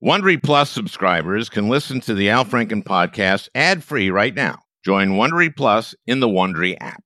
[0.00, 4.62] Wondery Plus subscribers can listen to the Al Franken podcast ad-free right now.
[4.84, 7.02] Join Wondery Plus in the Wondery app.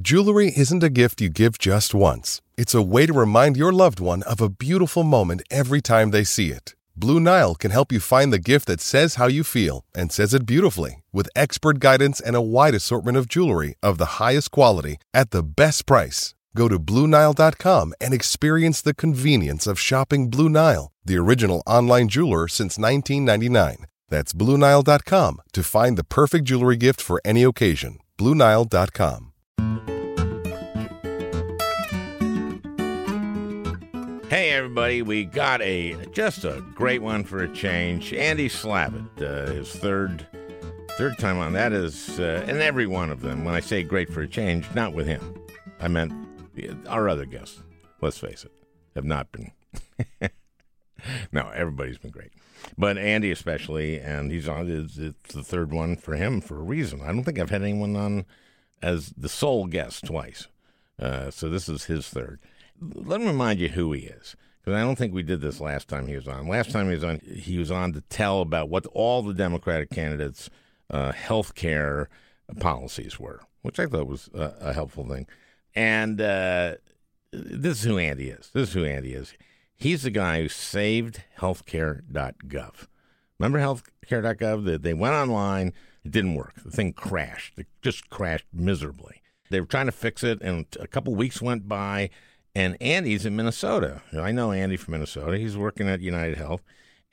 [0.00, 2.40] Jewelry isn't a gift you give just once.
[2.56, 6.22] It's a way to remind your loved one of a beautiful moment every time they
[6.22, 6.76] see it.
[6.94, 10.32] Blue Nile can help you find the gift that says how you feel and says
[10.32, 14.98] it beautifully with expert guidance and a wide assortment of jewelry of the highest quality
[15.12, 16.36] at the best price.
[16.54, 22.48] Go to BlueNile.com and experience the convenience of shopping Blue Nile, the original online jeweler
[22.48, 23.86] since 1999.
[24.08, 27.98] That's BlueNile.com to find the perfect jewelry gift for any occasion.
[28.18, 29.28] BlueNile.com.
[34.28, 38.14] Hey everybody, we got a just a great one for a change.
[38.14, 40.26] Andy Slavitt, uh, his third
[40.96, 41.52] third time on.
[41.52, 43.44] That is, uh, and every one of them.
[43.44, 45.34] When I say great for a change, not with him.
[45.80, 46.12] I meant
[46.88, 47.62] our other guests.
[48.00, 48.52] Let's face it,
[48.94, 49.52] have not been.
[51.32, 52.32] no, everybody's been great,
[52.76, 54.68] but Andy especially, and he's on.
[54.68, 57.00] It's, it's the third one for him for a reason.
[57.00, 58.26] I don't think I've had anyone on
[58.82, 60.48] as the sole guest twice.
[60.98, 62.38] Uh, so this is his third
[62.94, 65.88] let me remind you who he is because I don't think we did this last
[65.88, 66.48] time he was on.
[66.48, 69.90] Last time he was on, he was on to tell about what all the Democratic
[69.90, 70.50] candidates'
[70.90, 72.08] uh, health care
[72.60, 75.26] policies were, which I thought was a, a helpful thing.
[75.74, 76.76] And uh,
[77.32, 78.50] this is who Andy is.
[78.52, 79.34] This is who Andy is.
[79.74, 82.86] He's the guy who saved healthcare.gov.
[83.38, 84.82] Remember healthcare.gov?
[84.82, 85.72] They went online,
[86.04, 86.54] it didn't work.
[86.62, 87.58] The thing crashed.
[87.58, 89.22] It just crashed miserably.
[89.50, 92.10] They were trying to fix it, and a couple weeks went by
[92.54, 94.02] and Andy's in Minnesota.
[94.12, 95.38] I know Andy from Minnesota.
[95.38, 96.62] He's working at United Health.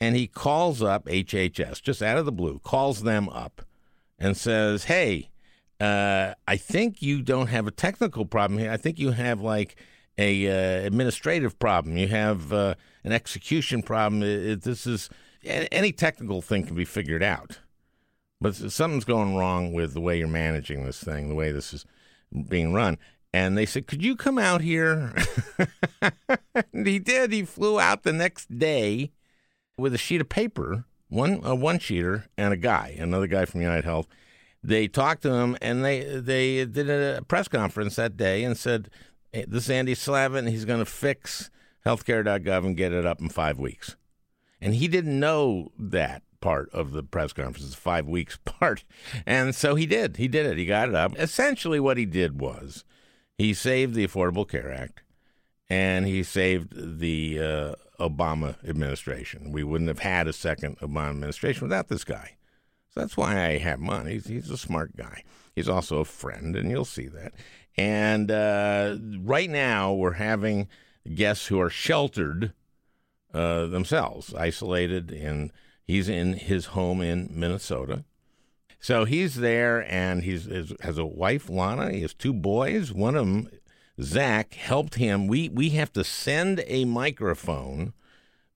[0.02, 3.64] And he calls up HHS just out of the blue, calls them up
[4.18, 5.30] and says, Hey,
[5.80, 8.72] uh, I think you don't have a technical problem here.
[8.72, 9.76] I think you have like
[10.18, 11.98] a uh, administrative problem.
[11.98, 14.24] You have uh, an execution problem.
[14.24, 15.10] It, it, this is
[15.44, 17.60] any technical thing can be figured out,
[18.42, 21.86] but something's going wrong with the way you're managing this thing, the way this is
[22.48, 22.98] being run
[23.34, 25.14] and they said, "Could you come out here?"
[26.74, 27.32] and he did.
[27.32, 29.12] He flew out the next day
[29.78, 33.62] with a sheet of paper, one a one sheeter, and a guy, another guy from
[33.62, 34.08] United Health.
[34.62, 38.90] They talked to him, and they they did a press conference that day and said,
[39.32, 40.50] "This is Andy Slavitt.
[40.50, 41.50] he's going to fix
[41.86, 43.96] healthcare.gov and get it up in five weeks."
[44.62, 48.84] And he didn't know that part of the press conference, the five weeks part,
[49.26, 50.18] and so he did.
[50.18, 50.58] He did it.
[50.58, 51.18] He got it up.
[51.18, 52.84] Essentially, what he did was
[53.38, 55.04] he saved the Affordable Care Act
[55.70, 59.52] and he saved the uh, Obama administration.
[59.52, 62.36] We wouldn't have had a second Obama administration without this guy.
[63.00, 64.14] That's why I have money.
[64.14, 65.24] He's, he's a smart guy.
[65.56, 67.34] He's also a friend, and you'll see that.
[67.78, 70.68] And uh, right now, we're having
[71.16, 72.54] guests who are sheltered
[73.34, 75.52] uh, themselves, isolated, and
[75.86, 78.04] he's in his home in Minnesota.
[78.80, 80.48] So he's there, and he's,
[80.82, 81.92] has a wife, Lana.
[81.92, 82.92] He has two boys.
[82.92, 83.50] One of them,
[84.02, 85.28] Zach, helped him.
[85.28, 87.94] We we have to send a microphone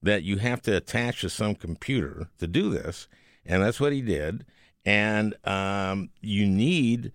[0.02, 3.08] that you have to attach to some computer to do this,
[3.46, 4.44] and that's what he did.
[4.84, 7.12] And um, you need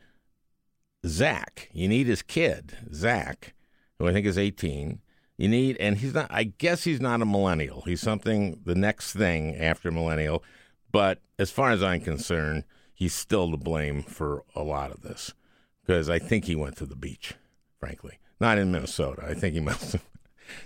[1.05, 1.69] Zach.
[1.71, 3.53] You need his kid, Zach,
[3.97, 4.99] who I think is 18.
[5.37, 6.27] You need, and he's not.
[6.29, 7.81] I guess he's not a millennial.
[7.81, 10.43] He's something the next thing after millennial.
[10.91, 12.65] But as far as I'm concerned
[12.99, 15.33] he's still to blame for a lot of this
[15.81, 17.33] because I think he went to the beach,
[17.79, 18.19] frankly.
[18.41, 19.23] Not in Minnesota.
[19.25, 20.03] I think he must have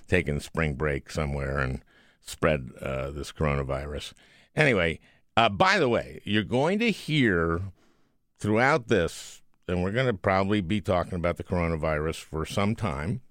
[0.07, 1.84] taken spring break somewhere and
[2.22, 4.13] spread uh, this coronavirus.
[4.56, 5.00] Anyway,
[5.35, 7.61] uh, by the way, you're going to hear
[8.38, 13.21] throughout this, and we're going to probably be talking about the coronavirus for some time.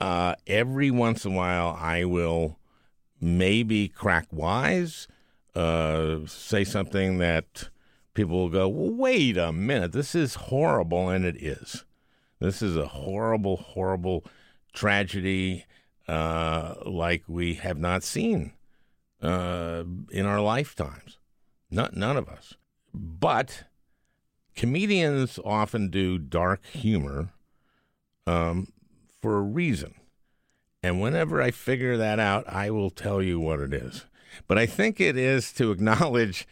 [0.00, 2.58] Uh, every once in a while, I will
[3.20, 5.08] maybe crack wise,
[5.54, 7.70] uh, say something that
[8.14, 11.84] people will go, well, wait a minute, this is horrible, and it is.
[12.40, 14.24] This is a horrible, horrible
[14.74, 15.64] tragedy
[16.06, 18.52] uh, like we have not seen
[19.22, 21.18] uh, in our lifetimes.
[21.70, 22.54] Not, none of us.
[22.94, 23.64] But
[24.54, 27.30] comedians often do dark humor
[28.26, 28.72] um,
[29.20, 29.94] for a reason.
[30.82, 34.06] And whenever I figure that out, I will tell you what it is.
[34.46, 36.46] But I think it is to acknowledge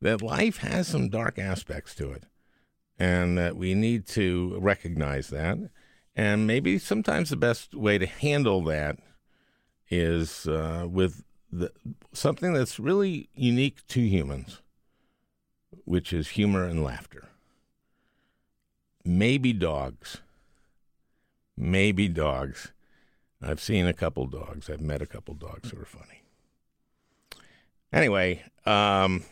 [0.00, 2.24] that life has some dark aspects to it,
[2.98, 5.58] and that we need to recognize that.
[6.14, 8.98] And maybe sometimes the best way to handle that
[9.90, 11.24] is uh, with
[11.58, 11.72] the,
[12.12, 14.60] something that's really unique to humans,
[15.84, 17.28] which is humor and laughter.
[19.04, 20.18] Maybe dogs.
[21.56, 22.72] Maybe dogs.
[23.40, 24.68] I've seen a couple dogs.
[24.68, 26.22] I've met a couple dogs who are funny.
[27.92, 29.22] Anyway, um,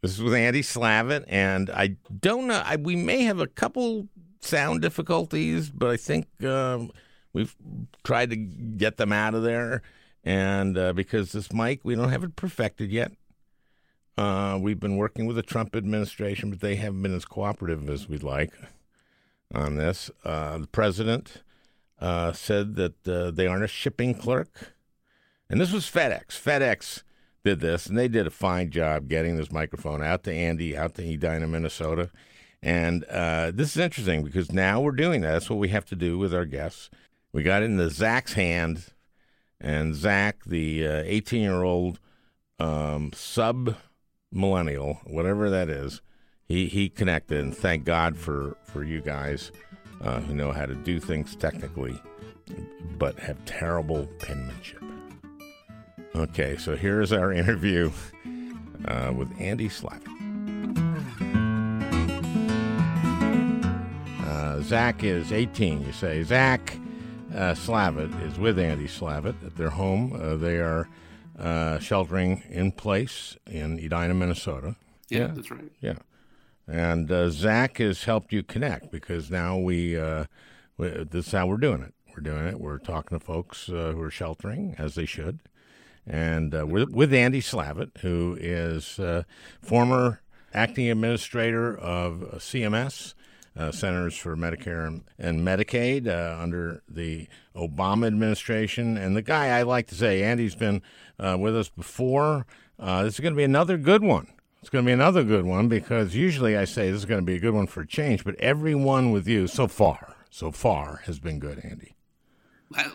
[0.00, 2.62] this is with Andy Slavitt, and I don't know.
[2.64, 4.08] I, we may have a couple
[4.40, 6.92] sound difficulties, but I think um,
[7.32, 7.54] we've
[8.04, 9.82] tried to get them out of there.
[10.26, 13.12] And uh, because this mic, we don't have it perfected yet.
[14.18, 18.08] Uh, we've been working with the Trump administration, but they haven't been as cooperative as
[18.08, 18.52] we'd like
[19.54, 20.10] on this.
[20.24, 21.42] Uh, the president
[22.00, 24.74] uh, said that uh, they aren't a shipping clerk.
[25.48, 26.30] And this was FedEx.
[26.30, 27.04] FedEx
[27.44, 30.96] did this, and they did a fine job getting this microphone out to Andy, out
[30.96, 32.10] to Edina, Minnesota.
[32.60, 35.30] And uh, this is interesting because now we're doing that.
[35.32, 36.90] That's what we have to do with our guests.
[37.32, 38.86] We got it into Zach's hand,
[39.60, 41.98] and Zach, the 18 year old
[42.58, 43.76] um, sub
[44.32, 46.00] millennial, whatever that is,
[46.44, 47.40] he, he connected.
[47.40, 49.50] And thank God for, for you guys
[50.00, 52.00] uh, who know how to do things technically,
[52.98, 54.82] but have terrible penmanship.
[56.14, 57.90] Okay, so here's our interview
[58.86, 60.12] uh, with Andy Slavitt.
[64.26, 66.22] Uh, Zach is 18, you say.
[66.22, 66.85] Zach uh,
[67.36, 70.12] Slavitt is with Andy Slavitt at their home.
[70.12, 70.88] Uh, they are
[71.38, 74.76] uh, sheltering in place in Edina, Minnesota.
[75.08, 75.26] Yeah, yeah.
[75.28, 75.72] that's right.
[75.80, 75.96] Yeah.
[76.66, 80.24] And uh, Zach has helped you connect because now we, uh,
[80.76, 81.94] we, this is how we're doing it.
[82.14, 82.58] We're doing it.
[82.58, 85.40] We're talking to folks uh, who are sheltering as they should,
[86.06, 89.24] and uh, with, with Andy Slavitt, who is uh,
[89.60, 90.22] former
[90.54, 93.12] acting administrator of CMS.
[93.56, 98.98] Uh, Centers for Medicare and, and Medicaid uh, under the Obama administration.
[98.98, 100.82] And the guy I like to say, Andy's been
[101.18, 102.46] uh, with us before.
[102.78, 104.28] Uh, this is going to be another good one.
[104.60, 107.24] It's going to be another good one because usually I say this is going to
[107.24, 111.02] be a good one for change, but every one with you so far, so far
[111.04, 111.94] has been good, Andy.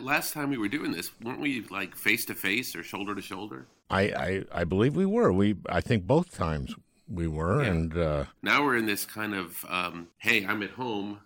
[0.02, 3.22] Last time we were doing this, weren't we like face to face or shoulder to
[3.22, 3.68] shoulder?
[3.90, 5.32] I, I, I believe we were.
[5.32, 6.76] We I think both times
[7.12, 7.70] we were, yeah.
[7.70, 11.20] and uh, now we're in this kind of um, "Hey, I'm at home.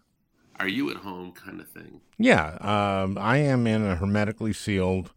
[0.60, 2.02] Are you at home?" kind of thing.
[2.18, 5.12] Yeah, um, I am in a hermetically sealed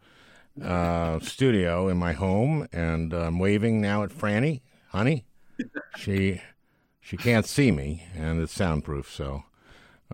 [0.62, 5.24] uh, studio in my home, and I'm waving now at Franni, honey.
[5.96, 6.40] she
[7.00, 9.44] she can't see me, and it's soundproof, so.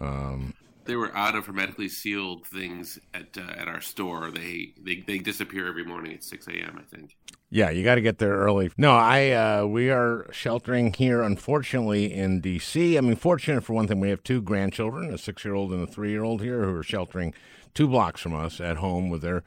[0.01, 0.55] Um,
[0.85, 4.31] there were out of hermetically sealed things at uh, at our store.
[4.31, 6.79] They, they they disappear every morning at six a.m.
[6.79, 7.17] I think.
[7.51, 8.73] Yeah, you got to get there early.
[8.77, 12.99] No, I uh, we are sheltering here, unfortunately, in D.C.
[12.99, 16.43] I mean, fortunate for one thing, we have two grandchildren, a six-year-old and a three-year-old
[16.43, 17.33] here, who are sheltering
[17.73, 19.45] two blocks from us at home with their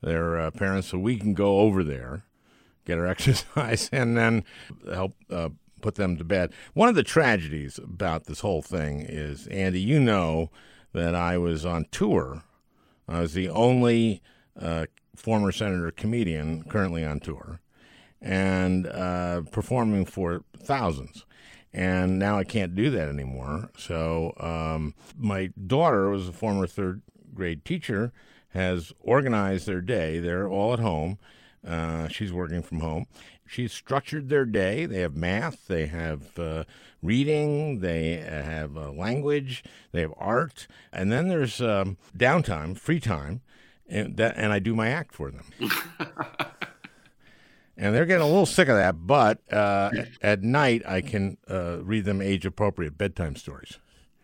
[0.00, 2.22] their uh, parents, so we can go over there,
[2.84, 4.44] get our exercise, and then
[4.92, 5.48] help uh,
[5.80, 6.52] put them to bed.
[6.74, 10.50] One of the tragedies about this whole thing is, Andy, you know
[10.92, 12.42] that I was on tour.
[13.08, 14.22] I was the only
[14.60, 14.86] uh,
[15.16, 17.60] former senator comedian currently on tour
[18.20, 21.24] and uh, performing for thousands.
[21.72, 23.70] And now I can't do that anymore.
[23.76, 27.02] So um, my daughter was a former third
[27.34, 28.12] grade teacher,
[28.50, 30.18] has organized their day.
[30.18, 31.18] They're all at home.
[31.66, 33.06] Uh, she's working from home.
[33.48, 34.84] She's structured their day.
[34.86, 36.64] They have math, they have uh,
[37.02, 43.40] reading, they have uh, language, they have art, and then there's um, downtime, free time,
[43.88, 45.46] and that and I do my act for them.
[47.76, 49.90] and they're getting a little sick of that, but uh,
[50.20, 53.78] at night I can uh, read them age appropriate bedtime stories.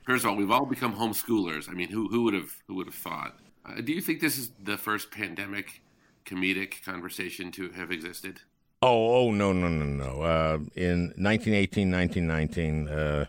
[0.05, 1.69] First of all, we've all become homeschoolers.
[1.69, 3.39] I mean, who who would have who would have thought?
[3.65, 5.81] Uh, do you think this is the first pandemic
[6.27, 8.41] comedic conversation to have existed?
[8.87, 10.21] Oh, oh no, no, no, no.
[10.21, 13.25] Uh, in 1918, 1919, uh,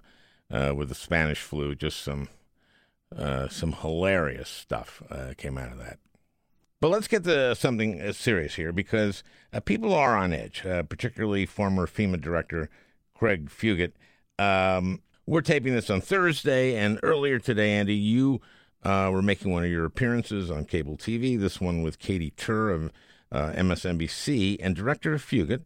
[0.52, 2.28] uh, with the Spanish flu, just some
[3.18, 6.00] uh, some hilarious stuff uh, came out of that.
[6.82, 9.24] But let's get to something uh, serious here because
[9.64, 12.70] people are on edge, particularly former FEMA director
[13.14, 13.94] Craig Fugate.
[14.38, 18.42] Um, we're taping this on Thursday, and earlier today, Andy, you
[18.84, 22.92] we're making one of your appearances on cable TV, this one with Katie Tur of
[23.36, 24.58] uh, MSNBC.
[24.60, 25.66] And Director Fugate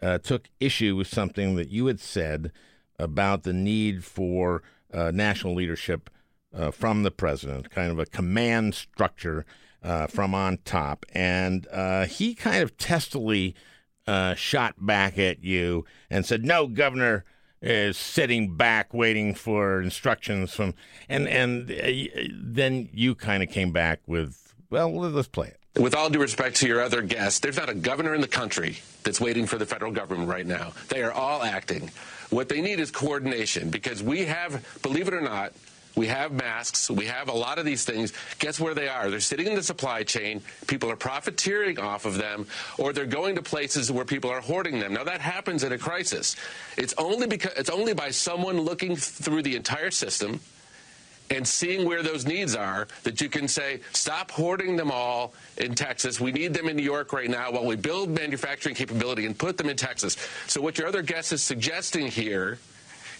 [0.00, 2.50] uh, took issue with something that you had said
[2.98, 4.62] about the need for
[4.92, 6.10] uh, national leadership
[6.54, 9.44] uh, from the president, kind of a command structure
[9.82, 11.06] uh, from on top.
[11.12, 11.66] And
[12.08, 13.54] he kind of testily
[14.34, 17.24] shot back at you and said, No, Governor
[17.62, 20.74] is sitting back waiting for instructions from
[21.08, 25.94] and and uh, then you kind of came back with well let's play it with
[25.94, 29.20] all due respect to your other guests, there's not a governor in the country that's
[29.20, 30.72] waiting for the federal government right now.
[30.88, 31.90] They are all acting.
[32.30, 35.52] What they need is coordination because we have, believe it or not,
[35.96, 36.88] We have masks.
[36.88, 38.12] We have a lot of these things.
[38.38, 39.10] Guess where they are?
[39.10, 40.40] They're sitting in the supply chain.
[40.68, 42.46] People are profiteering off of them,
[42.78, 44.94] or they're going to places where people are hoarding them.
[44.94, 46.36] Now that happens in a crisis.
[46.76, 50.40] It's only because it's only by someone looking through the entire system
[51.30, 55.74] and seeing where those needs are that you can say, stop hoarding them all in
[55.74, 56.20] Texas.
[56.20, 59.56] We need them in New York right now while we build manufacturing capability and put
[59.56, 60.16] them in Texas.
[60.48, 62.58] So what your other guest is suggesting here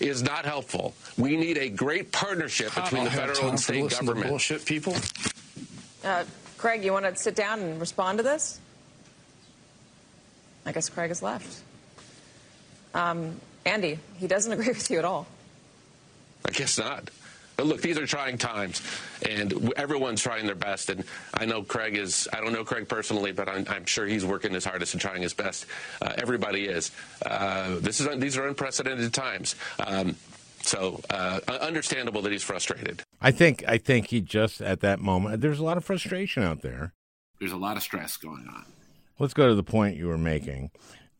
[0.01, 0.95] is not helpful.
[1.17, 4.29] We need a great partnership between the federal and state government.
[4.29, 4.97] bullshit people.
[6.03, 6.25] Uh,
[6.59, 8.59] Craig, you want to sit down and respond to this?
[10.67, 11.63] I guess Craig has left.
[12.95, 15.27] Um, Andy, he doesn't agree with you at all.
[16.45, 17.11] I guess not.
[17.61, 18.81] But look, these are trying times,
[19.29, 20.89] and everyone's trying their best.
[20.89, 24.25] And I know Craig is, I don't know Craig personally, but I'm, I'm sure he's
[24.25, 25.67] working his hardest and trying his best.
[26.01, 26.91] Uh, everybody is.
[27.27, 29.57] Uh, this is these are unprecedented times.
[29.79, 30.17] Um,
[30.63, 33.03] so uh, understandable that he's frustrated.
[33.21, 36.63] I think I think he just at that moment there's a lot of frustration out
[36.63, 36.95] there.
[37.41, 38.65] There's a lot of stress going on.
[39.19, 40.71] Let's go to the point you were making,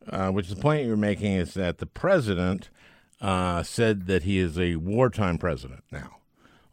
[0.09, 2.71] uh, which the point you were making is that the president
[3.21, 6.15] uh, said that he is a wartime president now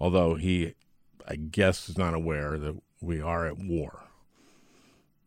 [0.00, 0.74] although he,
[1.26, 4.04] I guess, is not aware that we are at war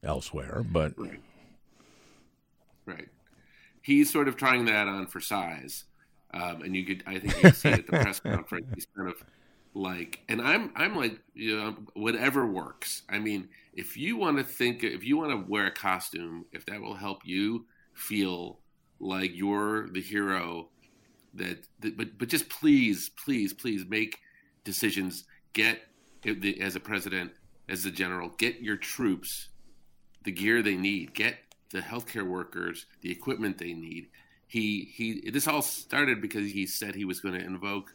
[0.03, 0.63] elsewhere.
[0.69, 1.19] But right,
[2.85, 3.07] right.
[3.81, 5.85] he's sort of trying that on for size,
[6.33, 8.67] um, and you could, I think, you see it at the press conference.
[8.73, 9.23] He's kind of
[9.73, 13.03] like, and I'm, I'm like, you know, whatever works.
[13.09, 16.65] I mean, if you want to think, if you want to wear a costume, if
[16.65, 18.59] that will help you feel
[18.99, 20.69] like you're the hero
[21.33, 24.17] that, that but but just please please please make
[24.63, 25.25] decisions.
[25.53, 25.81] Get
[26.61, 27.31] as a president,
[27.67, 29.49] as a general, get your troops
[30.23, 31.13] the gear they need.
[31.13, 31.37] Get
[31.71, 34.07] the healthcare workers the equipment they need.
[34.47, 35.29] He he.
[35.29, 37.93] This all started because he said he was going to invoke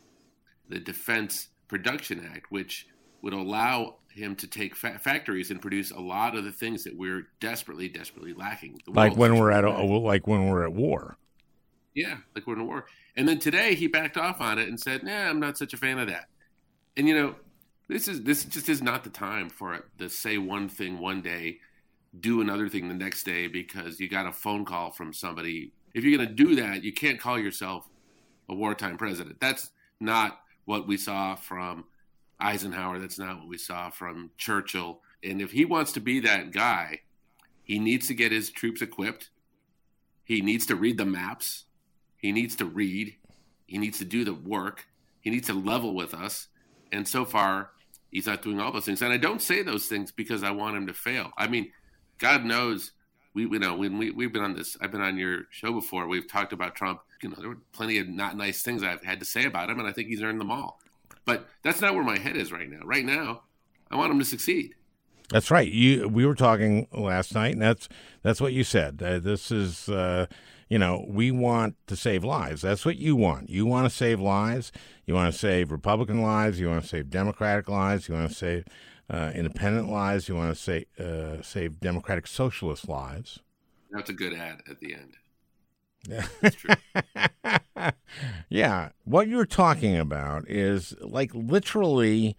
[0.69, 2.87] the Defense Production Act, which
[3.23, 6.97] would allow him to take fa- factories and produce a lot of the things that
[6.97, 8.81] we're desperately, desperately lacking.
[8.87, 11.17] like when we're at a, like when we're at war.
[11.95, 12.87] Yeah, like we're in a war.
[13.17, 15.77] And then today he backed off on it and said, "Nah, I'm not such a
[15.77, 16.29] fan of that."
[16.97, 17.35] And you know,
[17.89, 21.23] this is this just is not the time for it to say one thing one
[21.23, 21.59] day,
[22.19, 25.73] do another thing the next day because you got a phone call from somebody.
[25.95, 27.89] If you're going to do that, you can't call yourself
[28.49, 29.41] a wartime president.
[29.41, 31.85] That's not what we saw from
[32.39, 32.99] Eisenhower.
[32.99, 35.01] That's not what we saw from Churchill.
[35.23, 37.01] And if he wants to be that guy,
[37.63, 39.31] he needs to get his troops equipped.
[40.25, 41.65] He needs to read the maps.
[42.17, 43.17] He needs to read.
[43.67, 44.87] He needs to do the work.
[45.21, 46.49] He needs to level with us.
[46.93, 47.71] And so far,
[48.11, 49.03] he's not doing all those things.
[49.03, 51.33] And I don't say those things because I want him to fail.
[51.37, 51.73] I mean,
[52.19, 52.93] God knows
[53.35, 56.09] we you know when we we've been on this I've been on your show before.
[56.09, 57.01] We've talked about Trump.
[57.23, 59.79] You know, there were plenty of not nice things I've had to say about him,
[59.79, 60.81] and I think he's earned them all.
[61.25, 62.81] But that's not where my head is right now.
[62.85, 63.43] Right now,
[63.91, 64.75] I want him to succeed.
[65.29, 65.71] That's right.
[65.71, 67.89] You we were talking last night, and that's
[68.23, 69.03] that's what you said.
[69.03, 70.27] Uh, this is uh,
[70.69, 72.63] you know, we want to save lives.
[72.63, 73.49] That's what you want.
[73.51, 74.73] You want to save lives.
[75.07, 76.59] You want to save Republican lives.
[76.59, 78.09] You want to save Democratic lives.
[78.09, 78.65] You want to save
[79.09, 80.29] uh, independent lives.
[80.29, 83.41] You want to save uh, save Democratic Socialist lives.
[83.93, 85.17] That's a good ad at the end.
[87.45, 87.91] Yeah.
[88.49, 88.89] yeah.
[89.05, 92.37] What you're talking about is like literally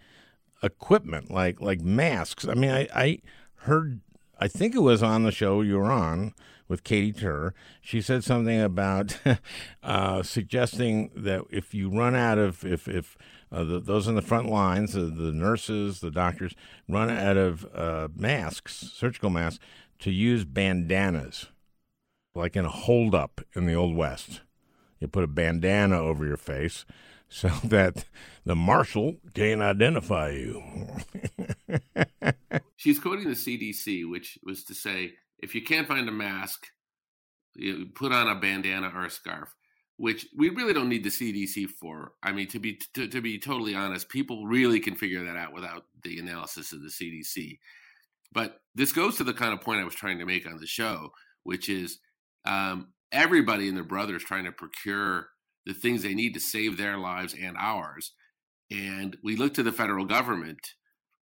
[0.64, 2.48] equipment, like like masks.
[2.48, 3.20] I mean, I, I
[3.56, 4.00] heard.
[4.40, 6.34] I think it was on the show you were on
[6.68, 7.54] with Katie Tur.
[7.82, 9.20] She said something about
[9.84, 13.18] uh, suggesting that if you run out of if if
[13.52, 16.54] uh, the, those in the front lines, uh, the nurses, the doctors,
[16.88, 19.60] run out of uh, masks, surgical masks,
[20.00, 21.48] to use bandanas,
[22.36, 24.42] like in a holdup in the Old West.
[25.00, 26.86] You put a bandana over your face
[27.30, 28.06] so that
[28.46, 30.64] the marshal can't identify you.
[32.76, 36.68] She's quoting the CDC, which was to say if you can't find a mask,
[37.56, 39.54] you put on a bandana or a scarf,
[39.98, 42.14] which we really don't need the CDC for.
[42.24, 45.54] I mean, to be to, to be totally honest, people really can figure that out
[45.54, 47.60] without the analysis of the CDC.
[48.32, 50.68] But this goes to the kind of point I was trying to make on the
[50.68, 51.12] show,
[51.44, 52.00] which is
[52.46, 55.30] um, everybody and their brothers trying to procure
[55.66, 58.14] the things they need to save their lives and ours.
[58.70, 60.60] And we look to the federal government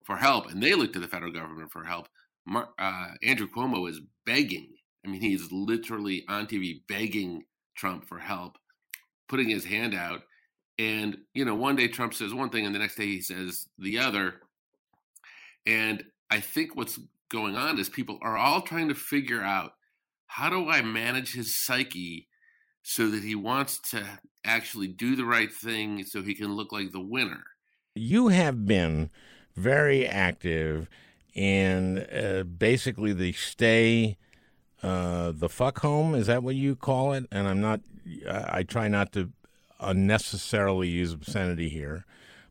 [0.05, 2.09] for help, and they look to the federal government for help
[2.57, 4.69] uh, Andrew Cuomo is begging.
[5.05, 7.45] I mean, he's literally on TV begging
[7.77, 8.59] Trump for help,
[9.29, 10.23] putting his hand out.
[10.79, 13.67] And, you know, one day Trump says one thing and the next day he says
[13.79, 14.35] the other.
[15.67, 16.99] And I think what's
[17.31, 19.73] going on is people are all trying to figure out
[20.27, 22.29] how do I manage his psyche
[22.83, 24.05] so that he wants to
[24.45, 27.45] actually do the right thing so he can look like the winner.
[27.95, 29.11] you have been
[29.57, 30.89] very active
[31.35, 34.17] in uh, basically the stay
[34.83, 36.15] uh, the fuck home.
[36.15, 37.27] Is that what you call it?
[37.31, 37.81] And I'm not.
[38.29, 39.31] I, I try not to
[39.81, 42.05] unnecessarily use obscenity here,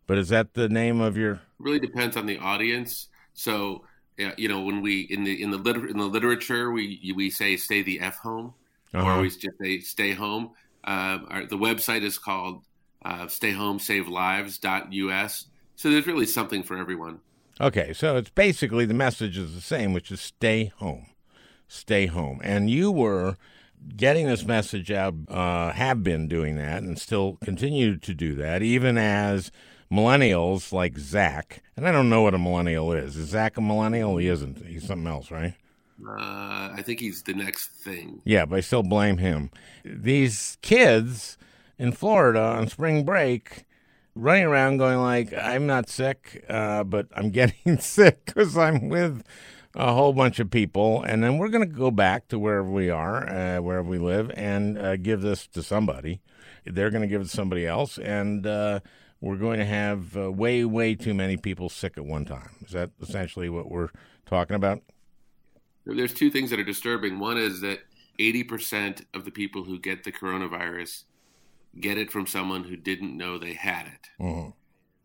[0.06, 1.42] but is that the name of your?
[1.60, 3.08] Really depends on the audience.
[3.34, 3.84] So
[4.18, 7.56] you know, when we in the in the liter- in the literature we we say
[7.56, 8.56] stay the f home,
[8.94, 9.18] uh-huh.
[9.18, 10.52] or we just say stay home.
[10.84, 12.64] Uh, our, the website is called
[13.06, 15.46] uh, stayhomesavelives.us.
[15.76, 17.20] So there's really something for everyone.
[17.60, 21.08] Okay, so it's basically the message is the same, which is stay home,
[21.68, 23.36] stay home, and you were
[23.96, 28.62] getting this message out, uh, have been doing that, and still continue to do that,
[28.62, 29.52] even as
[29.92, 33.16] millennials like Zach, and I don't know what a millennial is.
[33.18, 34.18] Is Zach a millennial?
[34.18, 34.66] He isn't.
[34.66, 35.54] He's something else, right?
[36.06, 38.22] Uh, I think he's the next thing.
[38.24, 39.50] Yeah, but I still blame him.
[39.84, 41.38] These kids
[41.80, 43.66] in Florida on spring break
[44.18, 49.24] running around going like, "I'm not sick, uh, but I'm getting sick because I'm with."
[49.76, 52.90] a whole bunch of people, and then we're going to go back to wherever we
[52.90, 56.20] are, uh, wherever we live, and uh, give this to somebody.
[56.66, 58.80] They're going to give it to somebody else, and uh,
[59.22, 62.56] we're going to have uh, way, way too many people sick at one time.
[62.66, 63.90] Is that essentially what we're
[64.26, 64.82] talking about?
[65.86, 67.20] There's two things that are disturbing.
[67.20, 67.80] One is that
[68.20, 71.04] 80% of the people who get the coronavirus
[71.80, 74.08] get it from someone who didn't know they had it.
[74.22, 74.50] Mm-hmm.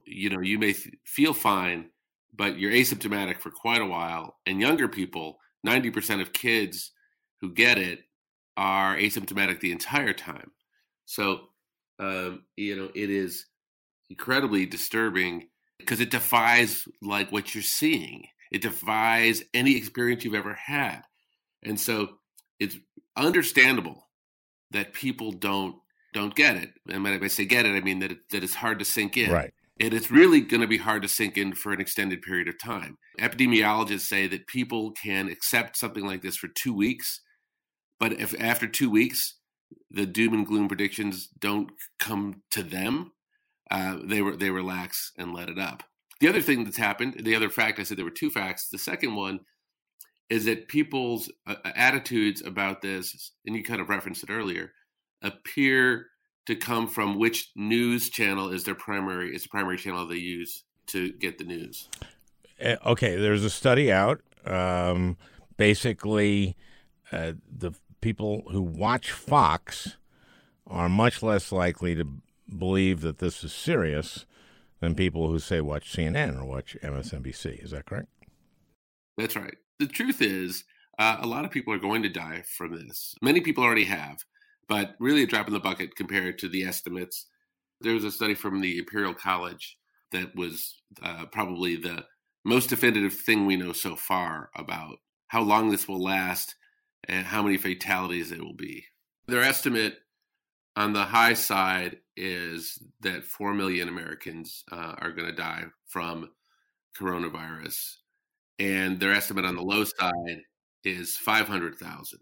[0.05, 1.91] You know, you may th- feel fine,
[2.35, 4.37] but you're asymptomatic for quite a while.
[4.47, 6.93] And younger people, 90% of kids
[7.41, 8.01] who get it
[8.57, 10.51] are asymptomatic the entire time.
[11.05, 11.49] So,
[11.99, 13.47] um, you know, it is
[14.11, 18.27] incredibly disturbing because it defies like what you're seeing.
[18.51, 21.03] It defies any experience you've ever had.
[21.63, 22.19] And so
[22.59, 22.77] it's
[23.17, 24.09] understandable
[24.71, 25.77] that people don't
[26.13, 26.71] don't get it.
[26.89, 29.17] And when I say get it, I mean that it, that it's hard to sink
[29.17, 29.31] in.
[29.31, 29.53] Right.
[29.81, 32.59] And it's really going to be hard to sink in for an extended period of
[32.59, 32.99] time.
[33.19, 37.21] Epidemiologists say that people can accept something like this for two weeks,
[37.99, 39.39] but if after two weeks
[39.91, 43.13] the doom and gloom predictions don't come to them,
[43.71, 45.83] uh, they were they relax and let it up.
[46.21, 48.69] The other thing that's happened, the other fact, I said there were two facts.
[48.69, 49.41] The second one
[50.31, 54.73] is that people's uh, attitudes about this, and you kind of referenced it earlier,
[55.23, 56.07] appear
[56.47, 60.65] to come from which news channel is their primary is the primary channel they use
[60.87, 61.89] to get the news.
[62.59, 64.21] Eh, okay, there's a study out.
[64.45, 65.17] Um,
[65.57, 66.57] basically,
[67.13, 69.97] uh, the people who watch Fox
[70.67, 72.07] are much less likely to
[72.59, 74.27] believe that this is serious
[74.81, 77.63] than people who say watch CNN or watch MSNBC.
[77.63, 78.09] Is that correct?
[79.17, 79.55] That's right.
[79.79, 80.65] The truth is,
[80.99, 83.15] uh, a lot of people are going to die from this.
[83.23, 84.25] Many people already have,
[84.69, 87.27] but really a drop in the bucket compared to the estimates.
[87.81, 89.77] There was a study from the Imperial College
[90.13, 92.05] that was uh, probably the
[92.45, 94.97] most definitive thing we know so far about
[95.29, 96.55] how long this will last
[97.05, 98.85] and how many fatalities it will be.
[99.27, 99.97] Their estimate
[100.77, 106.31] on the high side is that 4 million Americans uh, are going to die from
[106.99, 107.97] coronavirus.
[108.59, 110.43] And their estimate on the low side
[110.85, 112.21] is 500,000.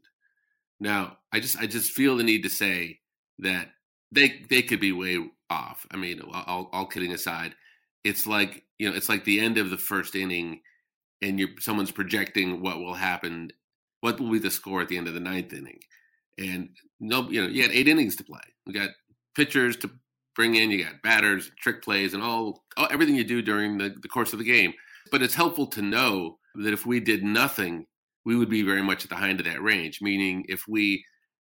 [0.80, 3.00] Now, I just I just feel the need to say
[3.38, 3.68] that
[4.10, 5.86] they they could be way off.
[5.90, 7.54] I mean, all, all kidding aside,
[8.02, 10.60] it's like you know, it's like the end of the first inning,
[11.20, 13.50] and you're someone's projecting what will happen,
[14.00, 15.80] what will be the score at the end of the ninth inning,
[16.38, 18.40] and no, you know, you had eight innings to play.
[18.66, 18.90] We got
[19.34, 19.90] pitchers to
[20.34, 23.94] bring in, you got batters, trick plays, and all, all everything you do during the,
[24.00, 24.72] the course of the game.
[25.10, 27.86] But it's helpful to know that if we did nothing,
[28.24, 30.00] we would be very much at the high end of that range.
[30.00, 31.04] Meaning, if we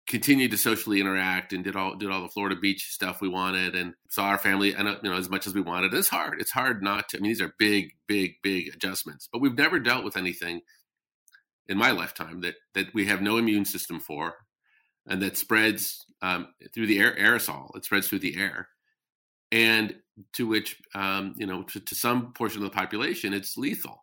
[0.06, 3.74] continued to socially interact and did all did all the Florida Beach stuff we wanted
[3.74, 6.40] and saw our family and you know as much as we wanted, it's hard.
[6.40, 7.18] It's hard not to.
[7.18, 9.28] I mean, these are big, big, big adjustments.
[9.32, 10.60] But we've never dealt with anything
[11.66, 14.34] in my lifetime that that we have no immune system for
[15.06, 17.74] and that spreads um, through the air aerosol.
[17.76, 18.68] It spreads through the air,
[19.52, 19.94] and
[20.34, 24.02] to which um, you know to, to, some portion of the population, it's lethal.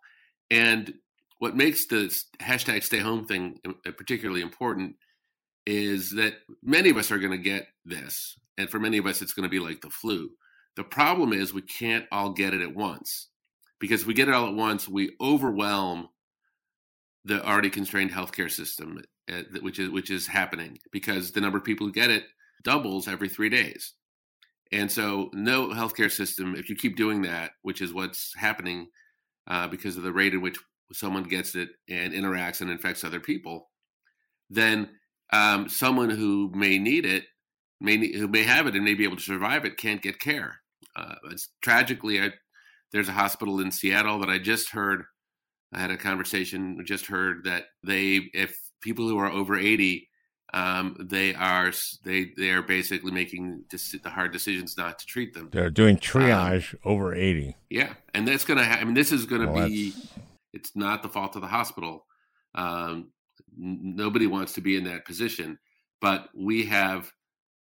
[0.49, 0.93] And
[1.41, 4.95] what makes the hashtag Stay Home thing uh, particularly important
[5.65, 9.23] is that many of us are going to get this, and for many of us,
[9.23, 10.29] it's going to be like the flu.
[10.75, 13.29] The problem is we can't all get it at once
[13.79, 16.09] because if we get it all at once, we overwhelm
[17.25, 21.63] the already constrained healthcare system uh, which is which is happening because the number of
[21.63, 22.25] people who get it
[22.63, 23.93] doubles every three days.
[24.71, 28.89] And so, no healthcare system, if you keep doing that, which is what's happening
[29.47, 30.57] uh, because of the rate in which
[30.93, 33.69] someone gets it and interacts and infects other people,
[34.49, 34.89] then
[35.31, 37.23] um, someone who may need it,
[37.79, 40.57] may who may have it and may be able to survive it, can't get care.
[40.95, 42.31] Uh, it's tragically, I
[42.91, 45.03] there's a hospital in Seattle that I just heard.
[45.73, 50.09] I had a conversation, just heard that they, if people who are over 80,
[50.53, 51.71] um, they are
[52.03, 55.49] they they are basically making the hard decisions not to treat them.
[55.51, 57.55] They're doing triage um, over 80.
[57.69, 58.65] Yeah, and that's to.
[58.65, 59.91] Ha- I mean, this is going to well, be.
[59.91, 60.09] That's...
[60.53, 62.05] It's not the fault of the hospital.
[62.55, 63.11] Um,
[63.57, 65.57] n- nobody wants to be in that position,
[66.01, 67.11] but we have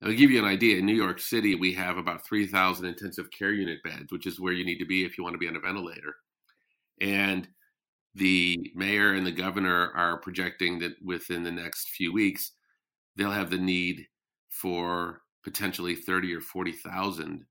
[0.02, 0.78] I'll give you an idea.
[0.78, 4.52] In New York City, we have about 3,000 intensive care unit beds, which is where
[4.52, 6.16] you need to be if you want to be on a ventilator.
[7.00, 7.48] And
[8.14, 12.52] the mayor and the governor are projecting that within the next few weeks,
[13.16, 14.06] they'll have the need
[14.50, 17.44] for potentially 30 or 40,000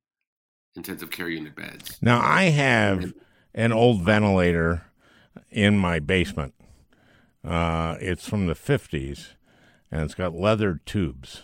[0.76, 1.98] intensive care unit beds.
[2.02, 3.14] Now, I have
[3.56, 4.84] an old ventilator
[5.50, 6.54] in my basement.
[7.44, 9.34] Uh, it's from the 50s,
[9.92, 11.44] and it's got leather tubes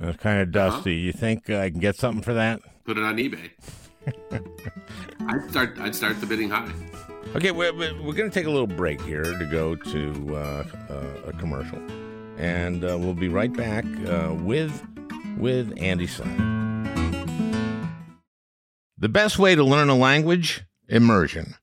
[0.00, 0.76] it's kind of uh-huh.
[0.76, 0.98] dusty.
[0.98, 1.06] Uh-huh.
[1.06, 2.60] You think I can get something for that?
[2.84, 3.50] Put it on eBay.
[5.28, 5.78] I'd start.
[5.80, 6.72] I'd start the bidding high.
[7.34, 11.28] Okay, we're, we're going to take a little break here to go to uh, uh,
[11.28, 11.78] a commercial,
[12.38, 14.82] and uh, we'll be right back uh, with
[15.36, 16.86] with Andy Simon.
[18.96, 21.54] The best way to learn a language: immersion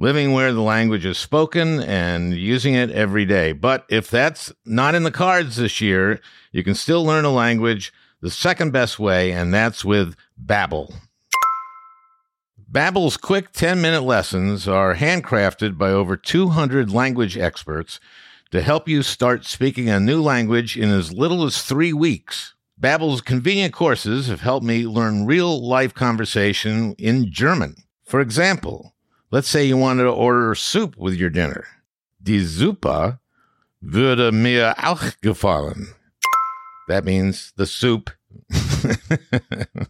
[0.00, 3.52] living where the language is spoken and using it every day.
[3.52, 6.20] But if that's not in the cards this year,
[6.52, 10.94] you can still learn a language the second best way, and that's with Babbel.
[12.72, 18.00] Babbel's quick 10-minute lessons are handcrafted by over 200 language experts
[18.52, 22.54] to help you start speaking a new language in as little as 3 weeks.
[22.80, 27.74] Babbel's convenient courses have helped me learn real-life conversation in German.
[28.06, 28.94] For example,
[29.30, 31.66] Let's say you wanted to order soup with your dinner.
[32.22, 33.18] Die Suppe
[33.80, 35.94] würde mir auch gefallen.
[36.88, 38.10] That means the soup.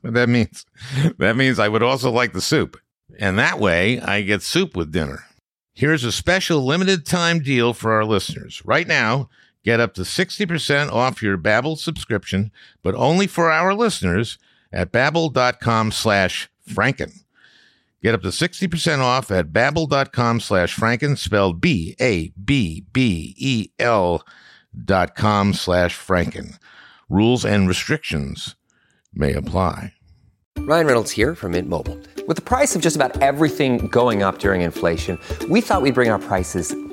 [0.03, 0.67] that means
[1.19, 2.79] that means I would also like the soup.
[3.19, 5.25] And that way I get soup with dinner.
[5.73, 8.63] Here's a special limited time deal for our listeners.
[8.67, 9.31] Right now,
[9.65, 12.51] get up to 60% off your Babbel subscription,
[12.83, 14.37] but only for our listeners
[14.73, 17.23] at babbel.com slash franken.
[18.03, 22.33] Get up to 60% off at babbel.com slash franken, spelled B-A-B-B-E-L
[24.85, 26.57] dot com slash franken.
[27.09, 28.55] Rules and restrictions
[29.13, 29.95] may apply.
[30.61, 31.99] Ryan Reynolds here from Mint Mobile.
[32.27, 36.11] With the price of just about everything going up during inflation, we thought we'd bring
[36.11, 36.75] our prices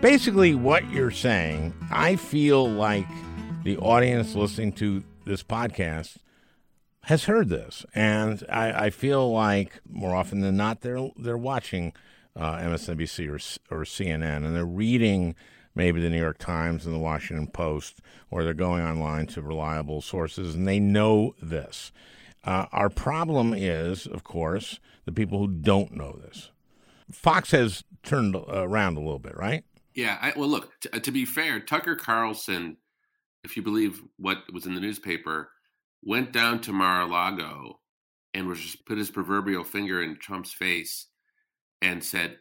[0.00, 3.06] basically what you're saying, I feel like
[3.64, 6.16] the audience listening to this podcast
[7.04, 11.92] has heard this, and I, I feel like more often than not they're they're watching
[12.36, 15.34] uh, MSNBC or or CNN, and they're reading
[15.74, 20.00] maybe the New York Times and the Washington Post, or they're going online to reliable
[20.00, 21.92] sources, and they know this.
[22.42, 26.50] Uh, our problem is, of course, the people who don't know this.
[27.10, 29.64] Fox has turned around a little bit, right?
[29.94, 30.18] Yeah.
[30.20, 30.72] I, well, look.
[30.80, 32.76] T- uh, to be fair, Tucker Carlson,
[33.44, 35.50] if you believe what was in the newspaper,
[36.02, 37.80] went down to Mar-a-Lago
[38.34, 41.06] and was put his proverbial finger in Trump's face
[41.82, 42.38] and said,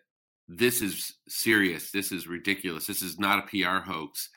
[0.47, 1.91] "This is serious.
[1.91, 2.85] This is ridiculous.
[2.85, 4.29] This is not a PR hoax,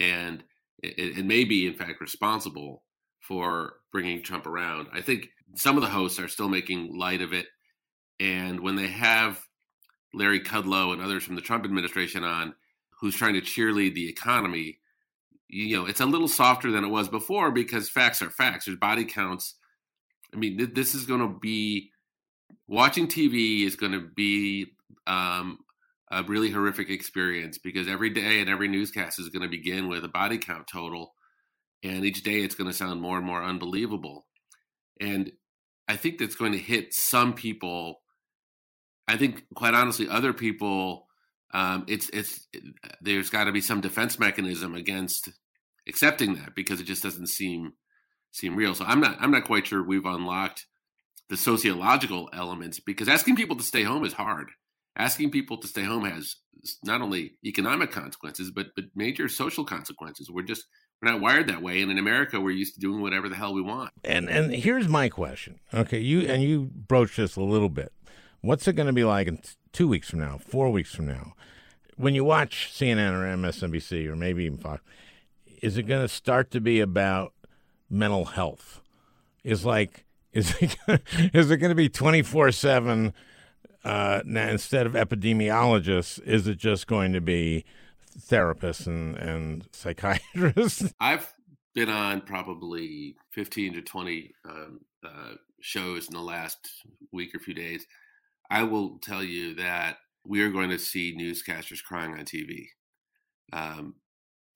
[0.00, 0.42] and
[0.82, 2.82] it, it may be, in fact, responsible
[3.20, 7.32] for bringing Trump around." I think some of the hosts are still making light of
[7.32, 7.46] it,
[8.18, 9.40] and when they have
[10.14, 12.54] Larry Kudlow and others from the Trump administration on,
[13.00, 14.78] who's trying to cheerlead the economy,
[15.48, 18.66] you know, it's a little softer than it was before because facts are facts.
[18.66, 19.54] There's body counts.
[20.32, 21.90] I mean, th- this is going to be
[22.66, 24.66] watching TV is going to be
[25.06, 25.58] um,
[26.10, 30.04] a really horrific experience because every day and every newscast is going to begin with
[30.04, 31.14] a body count total,
[31.82, 34.26] and each day it's going to sound more and more unbelievable.
[35.00, 35.32] And
[35.88, 38.02] I think that's going to hit some people.
[39.08, 41.08] I think, quite honestly, other people
[41.52, 42.46] um, it's it's
[43.00, 45.30] there's got to be some defense mechanism against
[45.86, 47.72] accepting that because it just doesn't seem
[48.30, 48.74] seem real.
[48.74, 50.66] So I'm not I'm not quite sure we've unlocked
[51.28, 54.50] the sociological elements because asking people to stay home is hard.
[54.96, 56.36] Asking people to stay home has
[56.84, 60.30] not only economic consequences but but major social consequences.
[60.30, 60.66] We're just
[61.00, 63.54] we're not wired that way, and in America, we're used to doing whatever the hell
[63.54, 63.90] we want.
[64.04, 65.60] And and here's my question.
[65.72, 67.92] Okay, you and you broached this a little bit.
[68.40, 69.40] What's it going to be like in
[69.72, 71.34] two weeks from now, four weeks from now,
[71.96, 74.82] when you watch CNN or MSNBC or maybe even Fox,
[75.60, 77.32] is it going to start to be about
[77.90, 78.80] mental health?
[79.42, 80.76] Is like is it
[81.32, 83.12] is it going to be twenty four seven?
[83.84, 87.64] Uh, instead of epidemiologists, is it just going to be
[88.18, 90.92] therapists and, and psychiatrists?
[91.00, 91.32] I've
[91.74, 96.58] been on probably 15 to 20 um, uh, shows in the last
[97.12, 97.86] week or few days.
[98.50, 102.66] I will tell you that we are going to see newscasters crying on TV.
[103.52, 103.94] Um,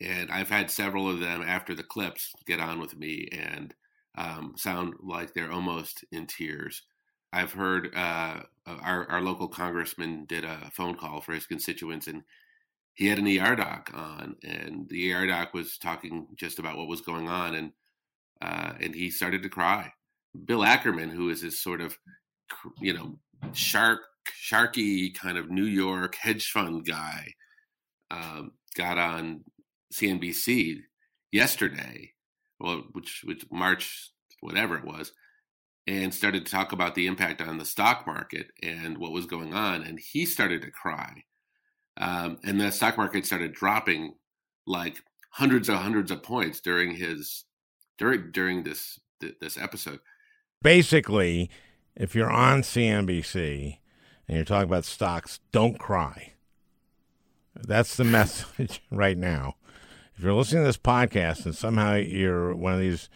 [0.00, 3.74] and I've had several of them after the clips get on with me and
[4.16, 6.83] um, sound like they're almost in tears.
[7.33, 12.22] I've heard uh, our, our local congressman did a phone call for his constituents, and
[12.94, 16.88] he had an ER doc on, and the ER doc was talking just about what
[16.88, 17.72] was going on, and
[18.42, 19.90] uh, and he started to cry.
[20.44, 21.96] Bill Ackman, who is this sort of,
[22.81, 23.18] you know,
[23.52, 24.00] shark,
[24.50, 27.35] sharky kind of New York hedge fund guy,
[28.11, 29.44] um, got on
[29.92, 30.81] CNBC
[31.31, 32.12] yesterday,
[32.61, 35.12] well, which which March whatever it was,
[35.87, 39.55] and started to talk about the impact on the stock market and what was going
[39.55, 41.24] on, and he started to cry,
[41.96, 44.14] um, and the stock market started dropping
[44.66, 47.44] like hundreds of hundreds of points during his
[47.98, 48.98] during during this
[49.40, 50.00] this episode.
[50.62, 51.50] Basically,
[51.94, 53.78] if you're on CNBC
[54.28, 56.35] and you're talking about stocks, don't cry.
[57.55, 59.57] That's the message right now.
[60.16, 63.09] If you're listening to this podcast and somehow you're one of these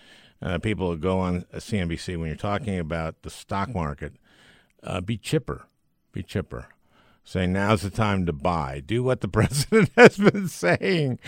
[0.43, 4.15] uh, people who go on CNBC when you're talking about the stock market,
[4.83, 5.67] uh, be chipper.
[6.13, 6.69] Be chipper.
[7.25, 8.83] Say now's the time to buy.
[8.85, 11.19] Do what the president has been saying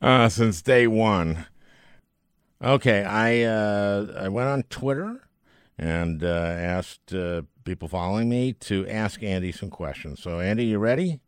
[0.00, 1.46] uh, since day one.
[2.62, 5.27] Okay, I uh, I went on Twitter
[5.78, 10.22] and uh, asked uh, people following me to ask Andy some questions.
[10.22, 11.20] So, Andy, you ready?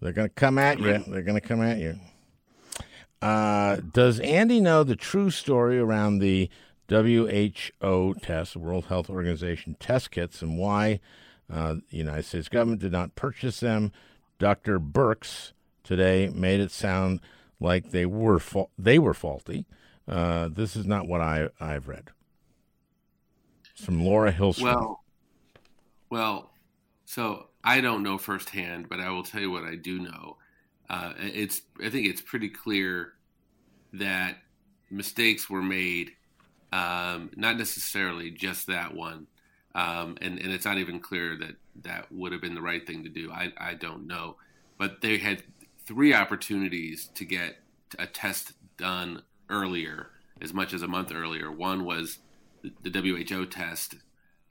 [0.00, 0.98] They're going to come at you.
[1.06, 1.98] They're going to come at you.
[3.22, 6.50] Uh, does Andy know the true story around the
[6.90, 11.00] WHO test, the World Health Organization test kits, and why
[11.50, 13.92] uh, the United States government did not purchase them?
[14.38, 14.78] Dr.
[14.78, 17.20] Birx today made it sound
[17.60, 19.64] like they were fa- they were faulty.
[20.06, 22.10] Uh, this is not what I I've read.
[23.74, 24.62] From Laura Hillstrom.
[24.62, 25.04] Well,
[26.10, 26.50] well,
[27.04, 30.36] so I don't know firsthand, but I will tell you what I do know.
[30.88, 33.14] Uh, it's I think it's pretty clear
[33.94, 34.36] that
[34.90, 36.12] mistakes were made,
[36.72, 39.26] um, not necessarily just that one,
[39.74, 43.02] um, and and it's not even clear that that would have been the right thing
[43.04, 43.32] to do.
[43.32, 44.36] I I don't know,
[44.78, 45.42] but they had
[45.86, 47.56] three opportunities to get
[47.98, 50.10] a test done earlier,
[50.40, 51.50] as much as a month earlier.
[51.50, 52.18] One was
[52.82, 53.96] the WHO test.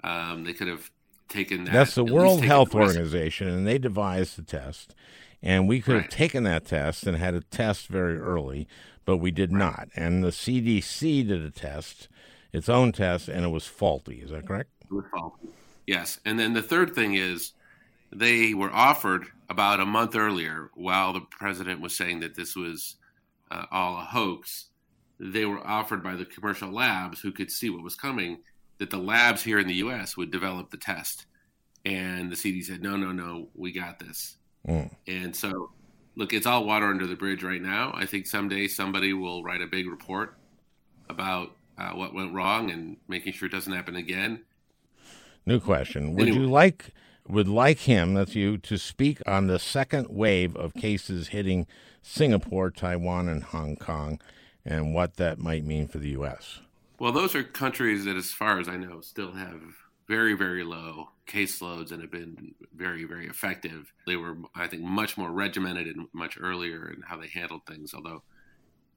[0.04, 0.90] Um, they could have
[1.30, 1.74] taken that.
[1.74, 4.94] That's the World Health Organization, and they devised the test.
[5.42, 6.02] And we could right.
[6.04, 8.68] have taken that test and had a test very early,
[9.04, 9.60] but we did right.
[9.60, 9.90] not.
[9.96, 12.08] And the CDC did a test,
[12.54, 14.22] its own test, and it was faulty.
[14.22, 14.70] Is that correct?
[14.86, 15.50] It was faulty.
[15.86, 16.20] Yes.
[16.26, 17.52] And then the third thing is
[18.12, 22.96] they were offered about a month earlier, while the president was saying that this was
[23.52, 24.68] uh, all a hoax.
[25.20, 28.40] They were offered by the commercial labs who could see what was coming
[28.80, 30.18] that the labs here in the U.S.
[30.18, 31.26] would develop the test.
[31.86, 34.38] And the CD said, no, no, no, we got this.
[34.68, 34.92] Mm.
[35.08, 35.72] And so,
[36.16, 37.92] look, it's all water under the bridge right now.
[37.94, 40.38] I think someday somebody will write a big report
[41.10, 44.44] about uh, what went wrong and making sure it doesn't happen again.
[45.46, 46.44] New question: Would anyway.
[46.44, 46.94] you like
[47.28, 51.66] would like him, that's you, to speak on the second wave of cases hitting
[52.02, 54.20] Singapore, Taiwan, and Hong Kong,
[54.66, 56.60] and what that might mean for the U.S.
[57.00, 59.62] Well, those are countries that, as far as I know, still have
[60.08, 63.92] very, very low caseloads and have been very, very effective.
[64.06, 67.94] They were, I think, much more regimented and much earlier in how they handled things.
[67.94, 68.24] Although,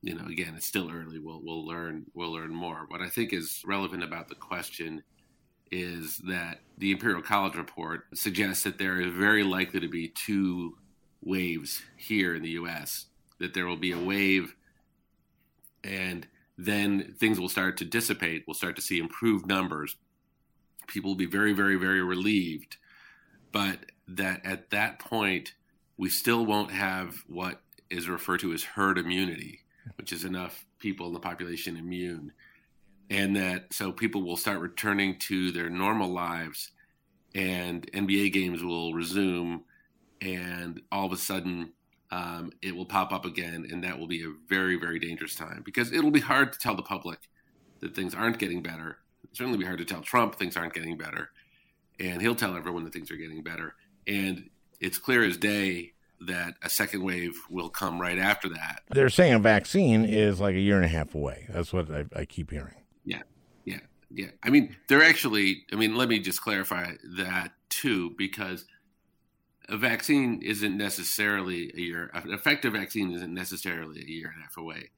[0.02, 1.18] you know, again, it's still early.
[1.18, 2.87] We'll we'll learn we'll learn more.
[2.88, 5.02] What I think is relevant about the question
[5.70, 10.76] is that the Imperial College report suggests that there is very likely to be two
[11.22, 13.07] waves here in the U.S.
[13.38, 14.55] That there will be a wave,
[15.87, 16.27] and
[16.59, 18.44] then things will start to dissipate.
[18.46, 19.96] We'll start to see improved numbers
[20.87, 22.77] people will be very, very, very relieved.
[23.53, 25.55] But that at that point,
[25.96, 29.61] we still won't have what is referred to as herd immunity,
[29.96, 32.33] which is enough people in the population immune.
[33.09, 36.70] And that so people will start returning to their normal lives
[37.35, 39.62] and NBA games will resume,
[40.22, 41.72] and all of a sudden
[42.10, 45.62] um, it will pop up again, and that will be a very, very dangerous time
[45.64, 47.28] because it'll be hard to tell the public
[47.80, 48.98] that things aren't getting better
[49.36, 51.30] certainly be hard to tell Trump things aren't getting better,
[52.00, 53.74] and he'll tell everyone that things are getting better.
[54.06, 54.48] And
[54.80, 58.82] it's clear as day that a second wave will come right after that.
[58.90, 61.46] They're saying a vaccine is like a year and a half away.
[61.50, 62.74] That's what I, I keep hearing.
[63.04, 63.22] Yeah,
[63.64, 64.28] yeah, yeah.
[64.42, 65.64] I mean, they're actually.
[65.72, 68.64] I mean, let me just clarify that too, because
[69.68, 72.11] a vaccine isn't necessarily a year.
[72.14, 74.90] An effective vaccine isn't necessarily a year and a half away.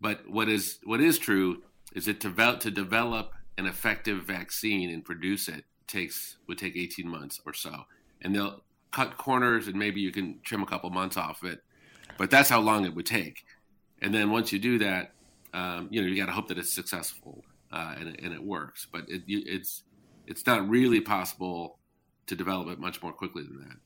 [0.00, 1.62] But what is what is true
[1.94, 6.76] is that to develop, to develop an effective vaccine and produce it takes would take
[6.76, 7.84] 18 months or so,
[8.20, 11.62] and they'll cut corners and maybe you can trim a couple months off it,
[12.18, 13.44] but that's how long it would take.
[14.02, 15.12] And then once you do that,
[15.54, 18.86] um, you know you got to hope that it's successful uh, and, and, it works.
[18.90, 19.84] But it, it's
[20.26, 21.78] it's not really possible
[22.26, 23.76] to develop it much more quickly than that.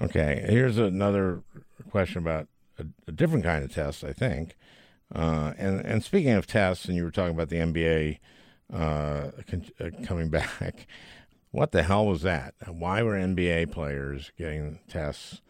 [0.00, 1.42] Okay, here's another
[1.90, 2.46] question about
[2.78, 4.56] a, a different kind of test, I think.
[5.14, 8.18] Uh, and and speaking of tests, and you were talking about the NBA
[8.72, 10.86] uh, con- uh, coming back.
[11.50, 12.54] What the hell was that?
[12.66, 15.40] Why were NBA players getting tests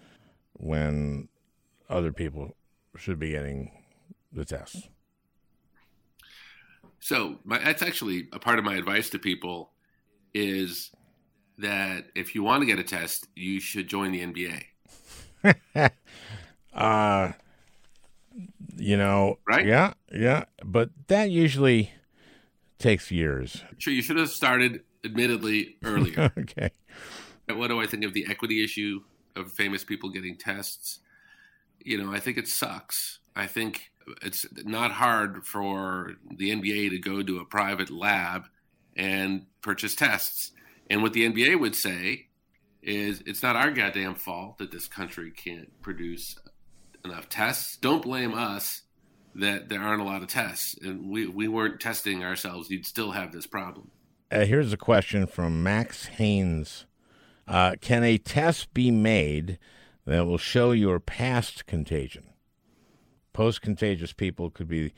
[0.52, 1.28] when
[1.90, 2.54] other people
[2.96, 3.72] should be getting
[4.32, 4.88] the tests?
[7.00, 9.72] So my, that's actually a part of my advice to people
[10.34, 10.92] is
[11.58, 15.90] that if you want to get a test, you should join the NBA.
[16.74, 17.32] uh,
[18.76, 19.66] you know, right?
[19.66, 21.92] Yeah, yeah, but that usually
[22.78, 23.62] takes years.
[23.78, 26.32] Sure, you should have started admittedly earlier.
[26.38, 26.70] okay.
[27.48, 29.00] What do I think of the equity issue
[29.34, 31.00] of famous people getting tests?
[31.84, 33.20] You know, I think it sucks.
[33.34, 33.90] I think
[34.22, 38.46] it's not hard for the NBA to go to a private lab
[38.96, 40.52] and purchase tests.
[40.90, 42.28] And what the NBA would say
[42.82, 46.36] is it's not our goddamn fault that this country can't produce
[47.04, 47.76] enough tests.
[47.76, 48.82] Don't blame us
[49.34, 50.76] that there aren't a lot of tests.
[50.82, 52.70] And we, we weren't testing ourselves.
[52.70, 53.90] You'd still have this problem.
[54.30, 56.86] Uh, here's a question from Max Haynes.
[57.46, 59.58] Uh, can a test be made
[60.04, 62.24] that will show your past contagion?
[63.32, 64.92] Post contagious people could be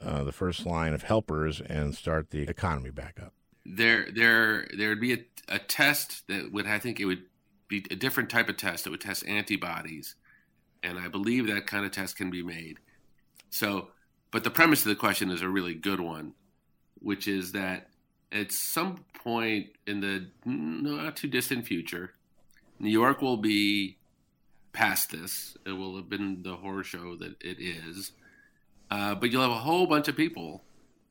[0.00, 3.32] uh, the first line of helpers and start the economy back up.
[3.70, 7.24] There, there, there would be a, a test that would, I think, it would
[7.68, 10.14] be a different type of test that would test antibodies,
[10.82, 12.78] and I believe that kind of test can be made.
[13.50, 13.88] So,
[14.30, 16.32] but the premise of the question is a really good one,
[17.00, 17.88] which is that
[18.32, 22.14] at some point in the not too distant future,
[22.78, 23.98] New York will be
[24.72, 25.56] past this.
[25.66, 28.12] It will have been the horror show that it is.
[28.90, 30.62] Uh, but you'll have a whole bunch of people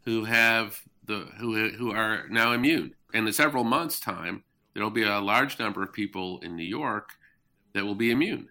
[0.06, 2.94] who have the who who are now immune.
[3.14, 4.44] And in several months' time,
[4.74, 7.12] there'll be a large number of people in New York
[7.74, 8.50] that will be immune.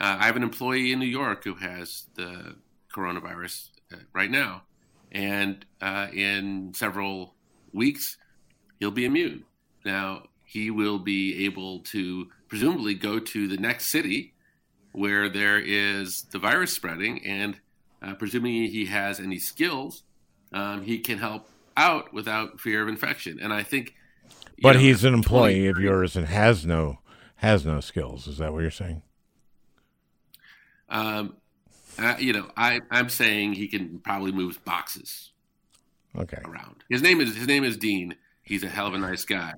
[0.00, 2.56] Uh, I have an employee in New York who has the
[2.94, 4.62] coronavirus uh, right now,
[5.10, 7.34] and uh, in several
[7.72, 8.16] weeks,
[8.78, 9.44] he'll be immune.
[9.84, 14.34] Now, he will be able to presumably go to the next city
[14.92, 17.58] where there is the virus spreading, and
[18.02, 20.02] uh, presuming he has any skills,
[20.52, 23.38] um, he can help out without fear of infection.
[23.40, 23.94] And I think,
[24.60, 26.98] but know, he's an employee 20, of yours and has no
[27.36, 28.26] has no skills.
[28.26, 29.02] Is that what you're saying?
[30.88, 31.36] Um,
[31.98, 35.32] uh, you know, I I'm saying he can probably move boxes
[36.16, 36.40] okay.
[36.44, 36.84] around.
[36.88, 38.14] His name is his name is Dean.
[38.42, 39.54] He's a hell of a nice guy,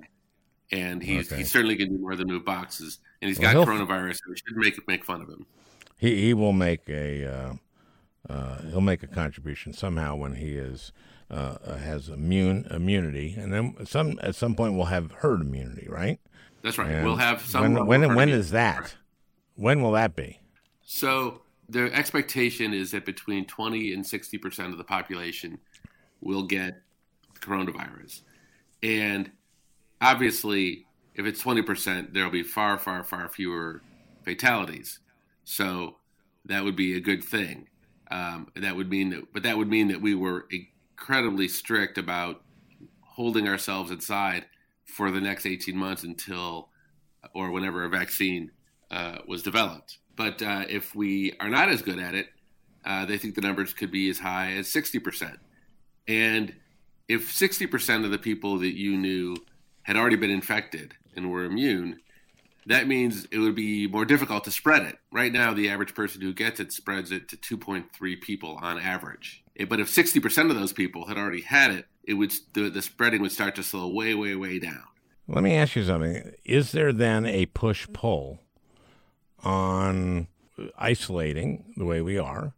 [0.70, 1.40] and he's okay.
[1.40, 2.98] he's certainly to do more than move boxes.
[3.20, 5.46] And he's well, got coronavirus, so we should make make fun of him.
[5.96, 7.54] He he will make a uh,
[8.28, 10.92] uh, he'll make a contribution somehow when he is
[11.34, 15.86] uh, uh, has immune immunity, and then some at some point we'll have herd immunity,
[15.88, 16.20] right?
[16.62, 16.90] That's right.
[16.90, 17.74] And we'll have some.
[17.74, 18.94] When when, when is that?
[19.56, 20.40] When will that be?
[20.82, 25.58] So the expectation is that between twenty and sixty percent of the population
[26.20, 26.82] will get
[27.40, 28.22] coronavirus.
[28.82, 29.30] And
[30.00, 33.82] obviously, if it's 20%, there'll be far, far, far fewer
[34.24, 35.00] fatalities.
[35.44, 35.96] So
[36.46, 37.68] that would be a good thing.
[38.10, 40.46] Um, that would mean that, but that would mean that we were
[40.94, 42.42] incredibly strict about
[43.00, 44.46] holding ourselves inside
[44.84, 46.68] for the next 18 months until
[47.34, 48.50] or whenever a vaccine
[48.90, 49.98] uh, was developed.
[50.16, 52.28] But uh, if we are not as good at it,
[52.84, 55.36] uh, they think the numbers could be as high as 60%.
[56.06, 56.54] And
[57.08, 59.36] if 60% of the people that you knew
[59.82, 62.00] had already been infected and were immune,
[62.66, 64.98] that means it would be more difficult to spread it.
[65.10, 69.43] Right now, the average person who gets it spreads it to 2.3 people on average.
[69.68, 73.22] But if 60% of those people had already had it, it would the, the spreading
[73.22, 74.82] would start to slow way, way, way down.
[75.28, 76.32] Let me ask you something.
[76.44, 78.40] Is there then a push pull
[79.42, 80.26] on
[80.78, 82.54] isolating the way we are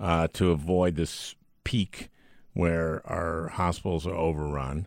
[0.00, 2.10] uh, to avoid this peak
[2.54, 4.86] where our hospitals are overrun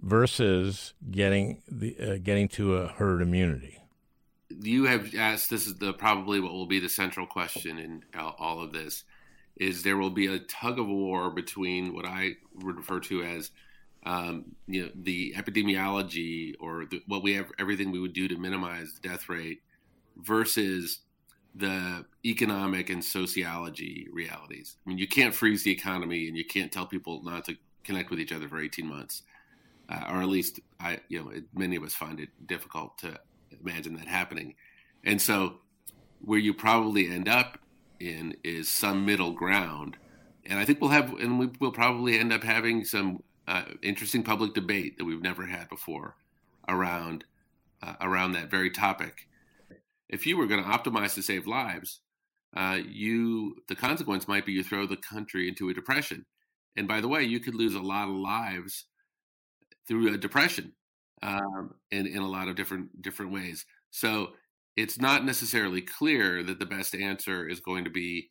[0.00, 3.78] versus getting the uh, getting to a herd immunity.
[4.48, 5.50] you have asked.
[5.50, 9.04] This is the probably what will be the central question in all of this.
[9.56, 13.50] Is there will be a tug of war between what I would refer to as
[14.04, 18.36] um, you know the epidemiology or the, what we have everything we would do to
[18.36, 19.62] minimize the death rate
[20.16, 21.00] versus
[21.56, 24.76] the economic and sociology realities.
[24.84, 28.10] I mean, you can't freeze the economy and you can't tell people not to connect
[28.10, 29.22] with each other for 18 months,
[29.88, 33.18] uh, or at least I, you know, many of us find it difficult to
[33.64, 34.54] imagine that happening.
[35.04, 35.58] And so,
[36.20, 37.58] where you probably end up
[38.00, 39.96] in is some middle ground,
[40.44, 44.22] and I think we'll have, and we will probably end up having some uh, interesting
[44.22, 46.16] public debate that we've never had before
[46.68, 47.24] around
[47.82, 49.26] uh, around that very topic
[50.08, 52.00] if you were going to optimize to save lives,
[52.56, 56.24] uh, you the consequence might be you throw the country into a depression.
[56.76, 58.84] And by the way, you could lose a lot of lives
[59.88, 60.72] through a depression
[61.22, 63.66] um, in in a lot of different different ways.
[63.90, 64.30] So
[64.76, 68.28] it's not necessarily clear that the best answer is going to be,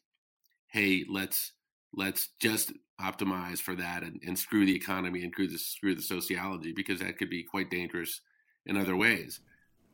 [0.68, 1.54] hey, let's
[1.94, 2.72] let's just
[3.02, 7.00] optimize for that and, and screw the economy and screw the screw the sociology because
[7.00, 8.22] that could be quite dangerous
[8.66, 9.40] in other ways.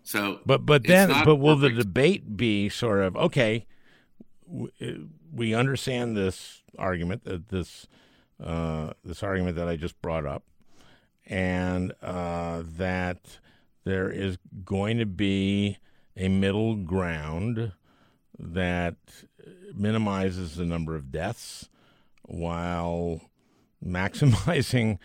[0.04, 1.78] So, but but then, but will perfect.
[1.78, 3.66] the debate be sort of okay?
[5.34, 7.88] We understand this argument that this
[8.44, 10.44] uh, this argument that I just brought up,
[11.28, 13.40] and uh, that
[13.86, 15.78] there is going to be
[16.16, 17.74] a middle ground
[18.38, 18.96] that
[19.74, 21.70] minimizes the number of deaths
[22.24, 23.22] while
[23.84, 25.00] maximizing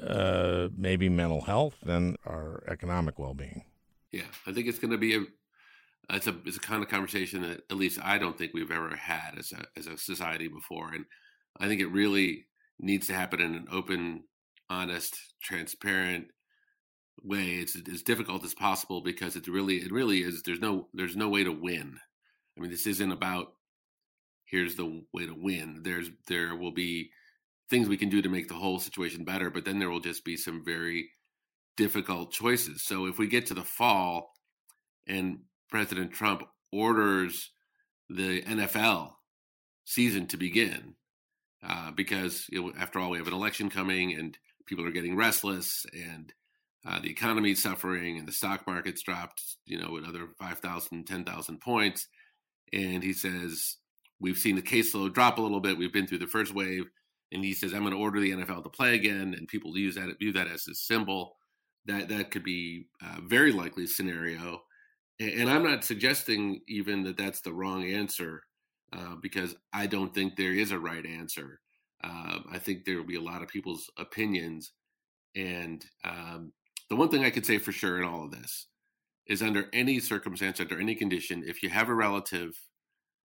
[0.00, 3.64] uh, maybe mental health and our economic well-being.
[4.12, 5.24] Yeah, I think it's going to be a
[6.12, 8.96] it's a it's a kind of conversation that at least I don't think we've ever
[8.96, 11.04] had as a as a society before, and
[11.58, 12.46] I think it really
[12.80, 14.24] needs to happen in an open,
[14.68, 16.28] honest, transparent
[17.24, 17.56] way.
[17.56, 20.42] It's as difficult as possible because it's really it really is.
[20.42, 21.98] There's no there's no way to win.
[22.56, 23.52] I mean, this isn't about
[24.46, 25.80] here's the way to win.
[25.82, 27.10] There's there will be
[27.68, 30.24] things we can do to make the whole situation better, but then there will just
[30.24, 31.10] be some very
[31.76, 32.84] difficult choices.
[32.84, 34.32] So if we get to the fall
[35.06, 35.38] and
[35.70, 36.42] President Trump
[36.72, 37.52] orders
[38.08, 39.12] the NFL
[39.84, 40.94] season to begin,
[41.66, 45.84] uh, because know, after all, we have an election coming and people are getting restless
[45.92, 46.32] and
[46.86, 51.60] uh, the economy is suffering and the stock market's dropped, you know, another 5,000, 10,000
[51.60, 52.08] points.
[52.72, 53.76] And he says,
[54.22, 55.78] We've seen the caseload drop a little bit.
[55.78, 56.84] We've been through the first wave.
[57.32, 59.34] And he says, I'm going to order the NFL to play again.
[59.36, 61.36] And people use that, view that as a symbol
[61.86, 64.62] that that could be a very likely scenario.
[65.18, 68.42] And, I'm not suggesting even that that's the wrong answer
[68.92, 71.60] uh, because I don't think there is a right answer.
[72.02, 74.72] Uh, I think there will be a lot of people's opinions.
[75.36, 76.52] And um,
[76.90, 78.66] the one thing I could say for sure in all of this
[79.26, 82.58] is under any circumstance, under any condition, if you have a relative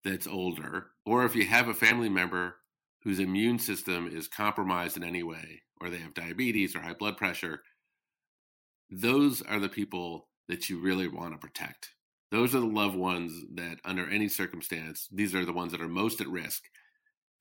[0.04, 2.56] that's older, or if you have a family member
[3.04, 7.18] whose immune system is compromised in any way, or they have diabetes or high blood
[7.18, 7.62] pressure,
[8.92, 11.90] those are the people that you really want to protect.
[12.32, 15.88] Those are the loved ones that, under any circumstance, these are the ones that are
[15.88, 16.64] most at risk.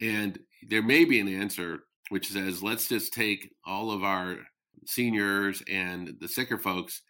[0.00, 0.38] And
[0.68, 4.38] there may be an answer which says, let's just take all of our
[4.84, 7.02] seniors and the sicker folks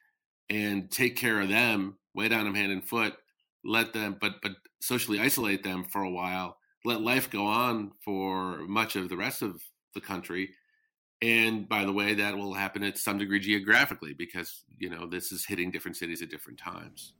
[0.48, 3.14] and take care of them, weigh down them hand and foot,
[3.64, 8.58] let them, but but socially isolate them for a while, let life go on for
[8.68, 9.60] much of the rest of
[9.94, 10.50] the country,
[11.22, 15.32] and by the way, that will happen at some degree geographically because, you know, this
[15.32, 17.14] is hitting different cities at different times.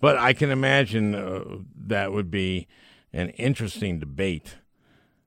[0.00, 2.66] But I can imagine uh, that would be
[3.12, 4.56] an interesting debate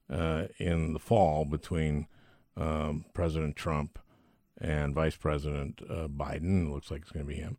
[0.09, 2.07] uh, in the fall between
[2.57, 3.99] um, President Trump
[4.59, 6.71] and Vice President uh, Biden.
[6.71, 7.57] Looks like it's going to be him.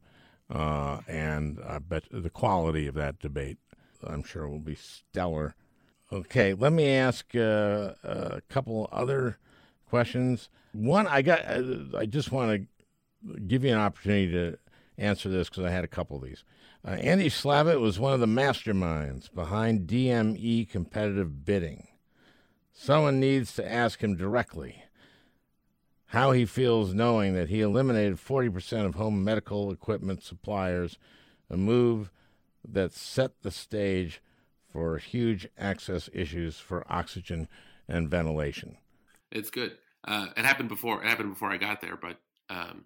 [0.51, 3.59] Uh, and I bet the quality of that debate,
[4.05, 5.55] I'm sure, will be stellar.
[6.13, 9.39] Okay, let me ask uh, a couple other
[9.89, 10.49] questions.
[10.73, 11.45] One, I got.
[11.97, 12.67] I just want
[13.25, 14.59] to give you an opportunity to
[14.99, 16.45] answer this because I had a couple of these.
[16.85, 21.87] Uh, Andy Slavitt was one of the masterminds behind DME competitive bidding.
[22.73, 24.83] Someone needs to ask him directly
[26.11, 30.99] how he feels knowing that he eliminated 40% of home medical equipment suppliers,
[31.49, 32.11] a move
[32.67, 34.23] that set the stage
[34.73, 37.49] for huge access issues for oxygen
[37.89, 38.77] and ventilation
[39.31, 39.73] it's good.
[40.07, 41.03] Uh, it happened before.
[41.03, 42.17] It happened before I got there, but
[42.49, 42.85] um,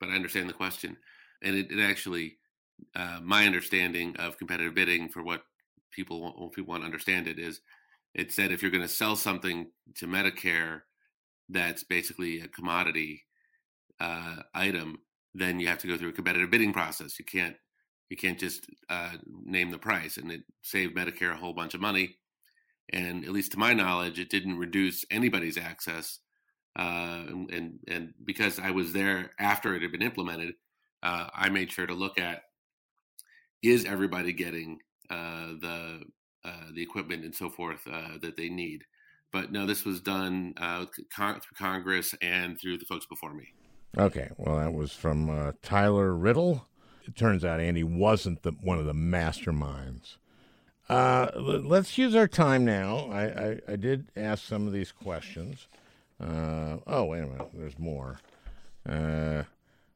[0.00, 0.96] but I understand the question,
[1.42, 2.38] and it, it actually
[2.94, 5.42] uh, my understanding of competitive bidding for what
[5.90, 7.60] people want, people want to understand it is
[8.14, 10.82] it said if you're going to sell something to Medicare
[11.52, 13.22] that's basically a commodity
[14.00, 14.98] uh, item,
[15.34, 17.18] then you have to go through a competitive bidding process.
[17.18, 17.56] You can't
[18.10, 21.80] You can't just uh, name the price, and it saved Medicare a whole bunch of
[21.80, 22.18] money.
[22.92, 26.18] And at least to my knowledge, it didn't reduce anybody's access.
[26.78, 30.54] Uh, and, and, because I was there after it had been implemented,
[31.02, 32.42] uh, I made sure to look at
[33.62, 34.78] is everybody getting
[35.10, 36.02] uh, the
[36.44, 38.84] uh, the equipment and so forth that they need.
[39.32, 43.52] But no, this was done uh, con- through Congress and through the folks before me.
[43.96, 46.66] Okay, well, that was from uh, Tyler Riddle.
[47.06, 50.16] It turns out Andy wasn't the, one of the masterminds.
[50.88, 53.08] Uh, let's use our time now.
[53.10, 55.68] I, I, I, did ask some of these questions.
[56.20, 57.48] Uh, oh, wait a minute.
[57.54, 58.18] There's more.
[58.86, 59.44] Uh,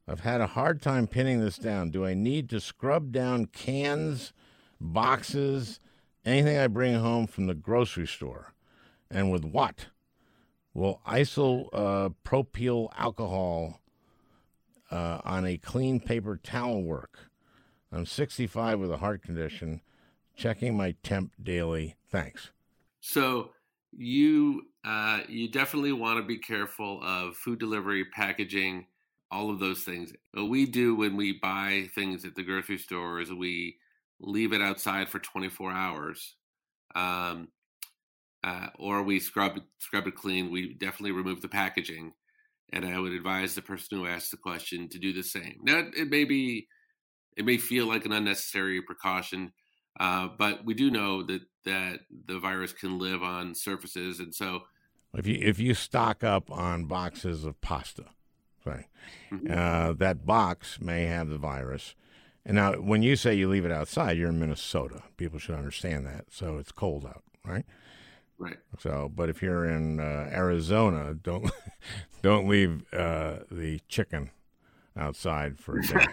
[0.09, 1.91] I've had a hard time pinning this down.
[1.91, 4.33] Do I need to scrub down cans,
[4.81, 5.81] boxes,
[6.25, 8.55] anything I bring home from the grocery store?
[9.11, 9.87] And with what?
[10.75, 13.81] Will isopropyl alcohol
[14.91, 17.31] uh, on a clean paper towel work?
[17.91, 19.81] I'm 65 with a heart condition,
[20.37, 21.97] checking my temp daily.
[22.11, 22.51] Thanks.
[23.01, 23.51] So
[23.93, 28.87] you uh, you definitely want to be careful of food delivery, packaging,
[29.31, 30.13] all of those things.
[30.33, 33.79] What we do when we buy things at the grocery store is we
[34.21, 36.37] leave it outside for 24 hours,
[36.95, 37.49] um,
[38.47, 40.53] uh, or we scrub scrub it clean.
[40.53, 42.13] We definitely remove the packaging,
[42.73, 45.59] and I would advise the person who asked the question to do the same.
[45.63, 46.69] Now, it may be,
[47.37, 49.53] it may feel like an unnecessary precaution,
[49.99, 54.63] uh, but we do know that that the virus can live on surfaces, and so
[55.13, 58.05] if you if you stock up on boxes of pasta,
[58.65, 58.87] right,
[59.33, 59.51] mm-hmm.
[59.51, 61.97] uh, that box may have the virus.
[62.45, 65.03] And now, when you say you leave it outside, you're in Minnesota.
[65.17, 66.27] People should understand that.
[66.31, 67.65] So it's cold out, right?
[68.39, 68.59] Right.
[68.79, 71.51] So, but if you're in uh, Arizona, don't
[72.23, 74.31] don't leave uh, the chicken
[74.97, 76.07] outside for a day.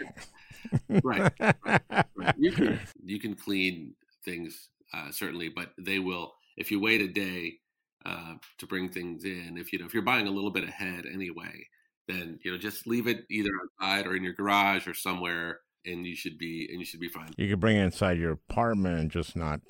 [1.04, 1.34] right.
[1.40, 2.06] right.
[2.16, 2.36] right.
[2.38, 6.34] You can you can clean things uh, certainly, but they will.
[6.56, 7.60] If you wait a day
[8.06, 11.06] uh, to bring things in, if you know if you're buying a little bit ahead
[11.12, 11.68] anyway,
[12.08, 13.50] then you know just leave it either
[13.82, 17.10] outside or in your garage or somewhere, and you should be and you should be
[17.10, 17.32] fine.
[17.38, 19.62] You could bring it inside your apartment and just not,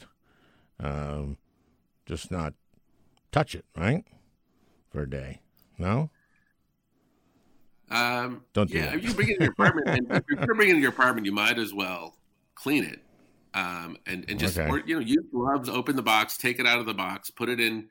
[0.80, 1.38] um,
[2.06, 2.54] just not
[3.32, 4.06] touch it, right,
[4.92, 5.42] for a day.
[5.78, 6.10] No.
[7.90, 8.96] Um, Don't do yeah, that.
[8.96, 11.26] if you bring it in your apartment, and if you're bringing it in your apartment,
[11.26, 12.16] you might as well
[12.56, 13.00] clean it,
[13.54, 14.70] um, and and just Okay.
[14.70, 17.50] or, you know use gloves, open the box, take it out of the box, put
[17.50, 17.90] it in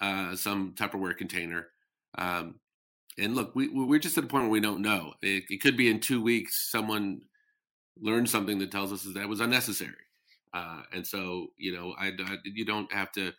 [0.00, 1.68] uh, some Tupperware container.
[2.18, 2.56] Um,
[3.18, 5.14] and look, we we're just at a point where we don't know.
[5.22, 7.20] It, it could be in two weeks someone
[8.00, 9.92] learned something that tells us that was unnecessary,
[10.52, 13.32] uh, and so you know I, I- you don't have to.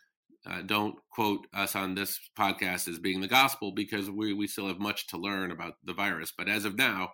[0.48, 4.68] Uh, don't quote us on this podcast as being the gospel because we, we still
[4.68, 6.32] have much to learn about the virus.
[6.36, 7.12] But as of now,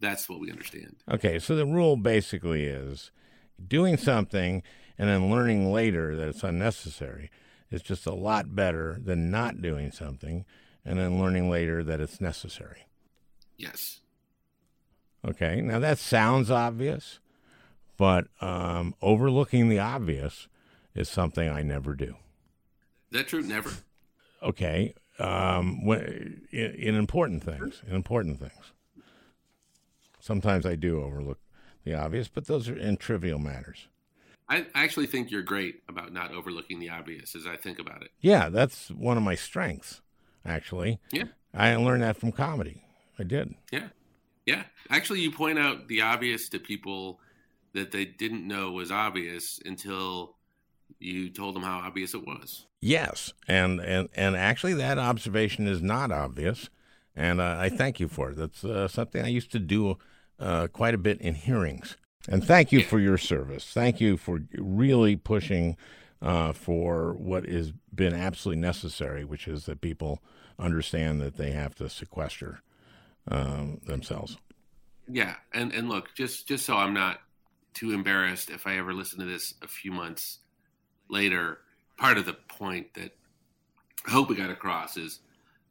[0.00, 0.96] that's what we understand.
[1.10, 3.10] Okay, so the rule basically is
[3.66, 4.62] doing something
[4.98, 7.30] and then learning later that it's unnecessary
[7.70, 10.44] is just a lot better than not doing something
[10.84, 12.86] and then learning later that it's necessary.
[13.56, 14.00] Yes.
[15.26, 17.20] Okay, now that sounds obvious,
[17.98, 20.48] but um, overlooking the obvious
[20.94, 22.16] is something I never do.
[23.10, 23.42] Is that true?
[23.42, 23.70] Never.
[24.42, 28.72] Okay, um, when, in, in important things, in important things.
[30.20, 31.38] Sometimes I do overlook
[31.84, 33.88] the obvious, but those are in trivial matters.
[34.48, 38.10] I actually think you're great about not overlooking the obvious as I think about it.
[38.20, 40.00] Yeah, that's one of my strengths,
[40.44, 40.98] actually.
[41.12, 41.26] Yeah.
[41.54, 42.82] I learned that from comedy.
[43.18, 43.54] I did.
[43.70, 43.88] Yeah.
[44.46, 44.64] Yeah.
[44.88, 47.20] Actually, you point out the obvious to people
[47.74, 50.36] that they didn't know was obvious until
[51.00, 52.66] you told them how obvious it was.
[52.80, 56.70] Yes, and and and actually, that observation is not obvious,
[57.16, 58.36] and uh, I thank you for it.
[58.36, 59.98] That's uh, something I used to do
[60.38, 61.96] uh, quite a bit in hearings.
[62.28, 63.64] And thank you for your service.
[63.72, 65.76] Thank you for really pushing
[66.20, 70.22] uh, for what has been absolutely necessary, which is that people
[70.58, 72.60] understand that they have to sequester
[73.28, 74.36] um, themselves.
[75.08, 77.20] Yeah, and and look, just just so I'm not
[77.72, 80.40] too embarrassed if I ever listen to this a few months
[81.10, 81.58] later,
[81.96, 83.12] part of the point that
[84.06, 85.20] I hope we got across is,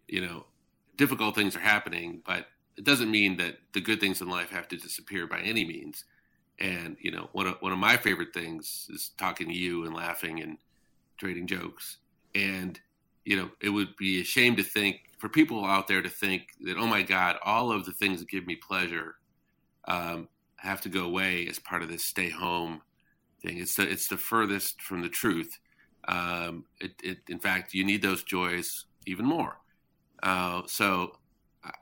[0.08, 0.46] you know,
[0.96, 2.46] difficult things are happening, but
[2.78, 6.06] it doesn't mean that the good things in life have to disappear by any means.
[6.60, 9.96] And you know, one of one of my favorite things is talking to you and
[9.96, 10.58] laughing and
[11.18, 11.98] trading jokes.
[12.36, 12.80] And
[13.26, 16.50] you know, it would be a shame to think for people out there to think
[16.62, 19.16] that oh my God, all of the things that give me pleasure
[19.88, 20.28] um,
[20.58, 22.82] have to go away as part of this stay home
[23.42, 23.58] thing.
[23.60, 25.60] It's the it's the furthest from the truth.
[26.08, 29.58] Um, it, it, in fact, you need those joys even more.
[30.24, 31.14] Uh, so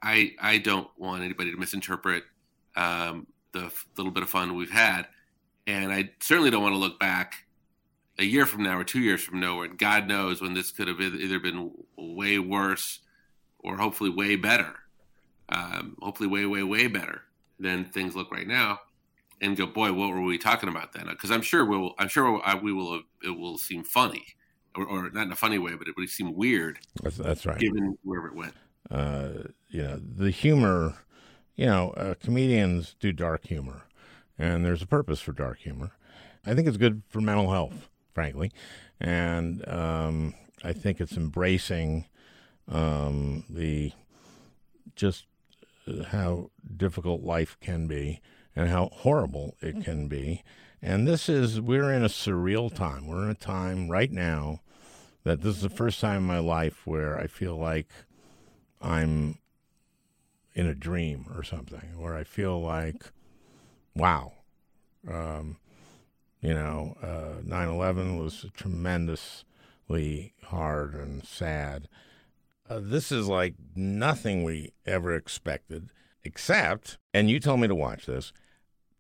[0.04, 2.24] I I don't want anybody to misinterpret
[2.76, 5.08] um, the f- little bit of fun we've had
[5.68, 7.46] And I certainly don't want to look back
[8.20, 10.88] a year from now or two years from now, and God knows when this could
[10.88, 13.00] have either been way worse
[13.60, 14.76] or hopefully way better.
[15.50, 17.24] Um, hopefully, way, way, way better
[17.60, 18.80] than things look right now.
[19.40, 21.08] And go, boy, what were we talking about then?
[21.10, 23.02] Because I'm sure we'll, I'm sure we will.
[23.24, 24.26] It will seem funny,
[24.76, 26.80] or, or, not in a funny way, but it would seem weird.
[27.04, 27.60] That's, that's right.
[27.60, 28.54] Given wherever it went.
[28.90, 30.96] Uh, you know, the humor.
[31.56, 33.84] You know, uh, comedians do dark humor,
[34.38, 35.92] and there's a purpose for dark humor.
[36.46, 38.52] I think it's good for mental health frankly.
[39.00, 40.34] And um,
[40.64, 42.06] I think it's embracing
[42.68, 43.92] um, the
[44.96, 45.28] just
[46.08, 48.22] how difficult life can be
[48.58, 50.44] and how horrible it can be.
[50.82, 53.06] And this is, we're in a surreal time.
[53.06, 54.62] We're in a time right now
[55.24, 57.88] that this is the first time in my life where I feel like
[58.82, 59.38] I'm
[60.56, 63.12] in a dream or something, where I feel like,
[63.96, 64.34] wow,
[65.08, 65.58] um,
[66.42, 71.88] you know, uh, 9 11 was tremendously hard and sad.
[72.68, 75.90] Uh, this is like nothing we ever expected,
[76.24, 78.34] except, and you told me to watch this.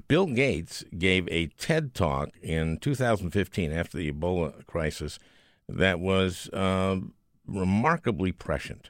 [0.07, 5.19] Bill Gates gave a TED talk in 2015 after the Ebola crisis
[5.67, 6.97] that was uh,
[7.45, 8.89] remarkably prescient.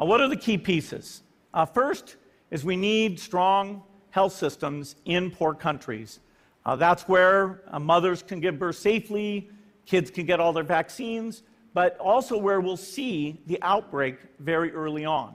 [0.00, 1.24] Uh, what are the key pieces?
[1.52, 2.16] Uh, first
[2.52, 6.20] is we need strong health systems in poor countries.
[6.64, 9.50] Uh, that's where uh, mothers can give birth safely,
[9.84, 11.42] kids can get all their vaccines,
[11.74, 15.34] but also where we'll see the outbreak very early on.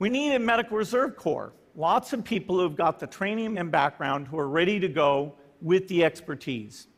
[0.00, 4.26] We need a medical reserve corps, lots of people who've got the training and background
[4.26, 6.88] who are ready to go with the expertise.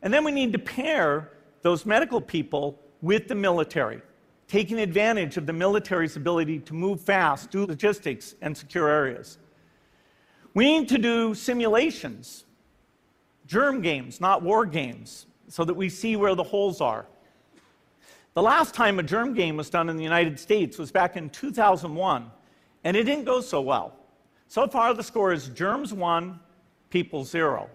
[0.00, 4.00] And then we need to pair those medical people with the military,
[4.48, 9.36] taking advantage of the military's ability to move fast, do logistics, and secure areas.
[10.54, 12.46] We need to do simulations
[13.46, 17.06] germ games, not war games, so that we see where the holes are.
[18.34, 21.30] The last time a germ game was done in the United States was back in
[21.30, 22.30] 2001,
[22.84, 23.97] and it didn't go so well.
[24.50, 26.40] So far, the score is germs 1,
[26.88, 27.68] people 0.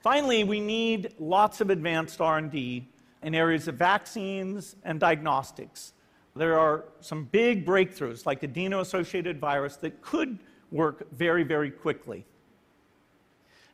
[0.00, 2.88] Finally, we need lots of advanced R&D
[3.22, 5.92] in areas of vaccines and diagnostics.
[6.34, 10.38] There are some big breakthroughs like adeno-associated virus that could
[10.72, 12.24] work very, very quickly.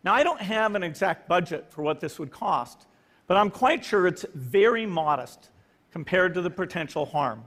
[0.04, 2.86] Now, I don't have an exact budget for what this would cost,
[3.26, 5.48] but I'm quite sure it's very modest
[5.90, 7.44] compared to the potential harm.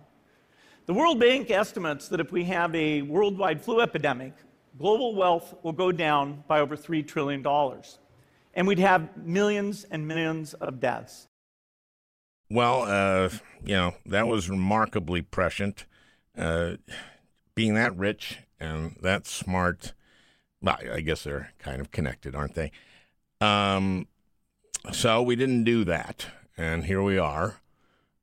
[0.90, 4.34] The World Bank estimates that if we have a worldwide flu epidemic,
[4.80, 7.46] global wealth will go down by over $3 trillion,
[8.56, 11.28] and we'd have millions and millions of deaths.
[12.50, 13.30] Well, uh,
[13.64, 15.86] you know, that was remarkably prescient.
[16.36, 16.78] Uh,
[17.54, 19.94] being that rich and that smart
[20.60, 22.72] well, I guess they're kind of connected, aren't they?
[23.40, 24.08] Um,
[24.92, 26.26] so we didn't do that,
[26.58, 27.62] and here we are,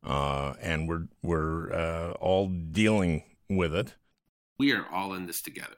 [0.06, 3.94] uh, and we're we're uh, all dealing with it.
[4.58, 5.76] We are all in this together.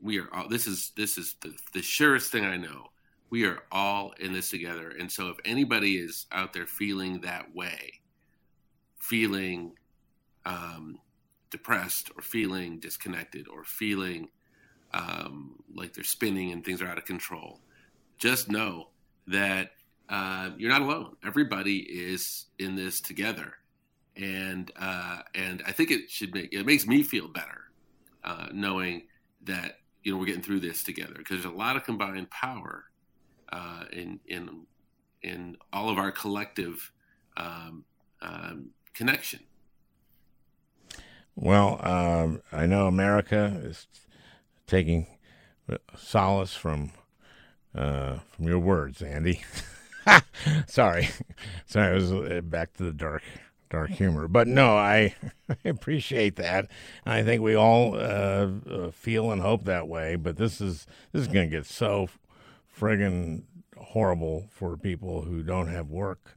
[0.00, 0.48] We are all.
[0.48, 2.88] This is this is the, the surest thing I know.
[3.30, 7.54] We are all in this together, and so if anybody is out there feeling that
[7.54, 8.00] way,
[8.98, 9.72] feeling
[10.44, 10.98] um,
[11.50, 14.28] depressed, or feeling disconnected, or feeling
[14.92, 17.60] um, like they're spinning and things are out of control.
[18.18, 18.88] Just know
[19.28, 19.70] that
[20.10, 21.16] uh, you're not alone.
[21.24, 23.54] Everybody is in this together,
[24.16, 27.70] and uh, and I think it should make it makes me feel better
[28.24, 29.02] uh, knowing
[29.44, 32.86] that you know we're getting through this together because there's a lot of combined power
[33.52, 34.66] uh, in in
[35.22, 36.90] in all of our collective
[37.36, 37.84] um,
[38.20, 39.40] um, connection.
[41.36, 43.86] Well, um, I know America is
[44.66, 45.06] taking
[45.96, 46.90] solace from
[47.76, 49.42] uh, from your words, Andy.
[50.66, 51.08] Sorry,
[51.66, 53.22] sorry, I was uh, back to the dark
[53.70, 55.14] dark humor, but no, I,
[55.48, 56.66] I appreciate that.
[57.06, 60.16] I think we all uh, uh, feel and hope that way.
[60.16, 62.08] But this is this is going to get so
[62.78, 63.44] friggin'
[63.76, 66.36] horrible for people who don't have work.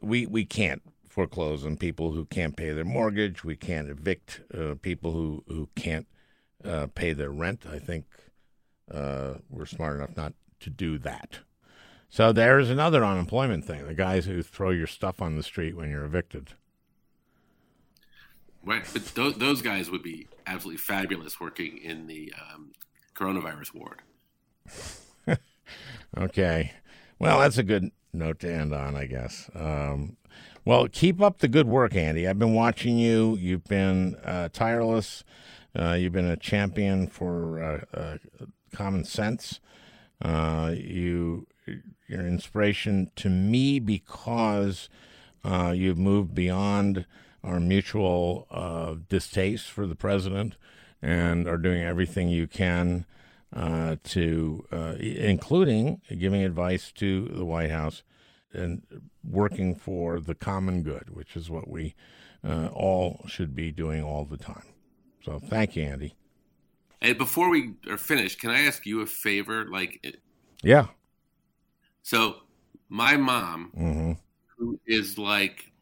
[0.00, 3.44] We we can't foreclose on people who can't pay their mortgage.
[3.44, 6.06] We can't evict uh, people who who can't
[6.64, 7.64] uh, pay their rent.
[7.70, 8.06] I think
[8.90, 11.40] uh, we're smart enough not to do that.
[12.14, 15.90] So there's another unemployment thing: the guys who throw your stuff on the street when
[15.90, 16.50] you're evicted.
[18.62, 22.70] Right, but those, those guys would be absolutely fabulous working in the um,
[23.16, 24.02] coronavirus ward.
[26.16, 26.74] okay,
[27.18, 29.50] well, that's a good note to end on, I guess.
[29.52, 30.16] Um,
[30.64, 32.28] well, keep up the good work, Andy.
[32.28, 33.36] I've been watching you.
[33.40, 35.24] You've been uh, tireless.
[35.76, 37.60] Uh, you've been a champion for
[37.92, 38.16] uh, uh,
[38.72, 39.58] common sense,
[40.22, 41.48] Uh, you,
[42.14, 44.88] you're an inspiration to me because
[45.44, 47.04] uh, you've moved beyond
[47.42, 50.56] our mutual uh, distaste for the president
[51.02, 53.04] and are doing everything you can
[53.52, 58.02] uh, to, uh, including giving advice to the White House
[58.52, 58.82] and
[59.22, 61.94] working for the common good, which is what we
[62.42, 64.64] uh, all should be doing all the time.
[65.24, 66.14] So thank you, Andy.
[67.02, 69.66] And before we are finished, can I ask you a favor?
[69.68, 70.16] Like,
[70.62, 70.86] Yeah.
[72.04, 72.36] So
[72.90, 74.12] my mom, hmm
[74.58, 75.72] who is like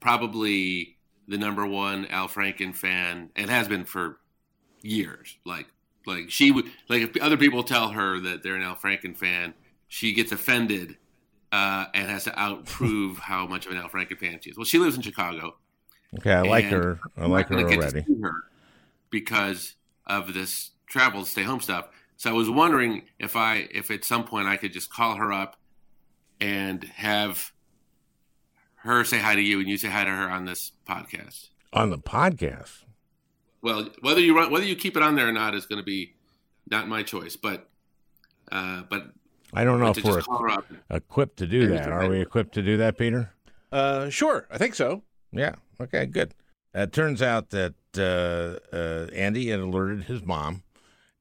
[0.00, 0.96] probably
[1.28, 4.20] the number one Al Franken fan and has been for
[4.82, 5.36] years.
[5.44, 5.66] Like,
[6.06, 9.54] like she would like if other people tell her that they're an Al Franken fan,
[9.88, 10.98] she gets offended
[11.52, 14.56] uh, and has to outprove how much of an Al Franken fan she is.
[14.56, 15.56] Well, she lives in Chicago.
[16.18, 17.00] Okay, I like her.
[17.16, 18.06] I like her gonna get to already.
[18.22, 18.32] her
[19.10, 19.74] because
[20.06, 21.88] of this travel stay home stuff.
[22.16, 25.32] So I was wondering if I if at some point I could just call her
[25.32, 25.56] up
[26.40, 27.52] and have
[28.76, 31.48] her say hi to you and you say hi to her on this podcast.
[31.72, 32.84] On the podcast.
[33.62, 35.84] Well, whether you run whether you keep it on there or not is going to
[35.84, 36.14] be
[36.70, 37.68] not my choice, but
[38.52, 39.10] uh, but
[39.52, 40.66] I don't know if we're just call her up.
[40.90, 41.88] equipped to do that.
[41.88, 43.32] Are we equipped to do that, Peter?
[43.70, 45.02] Uh, sure, I think so.
[45.32, 45.54] Yeah.
[45.80, 46.34] Okay, good.
[46.74, 50.63] It turns out that uh, uh, Andy had alerted his mom,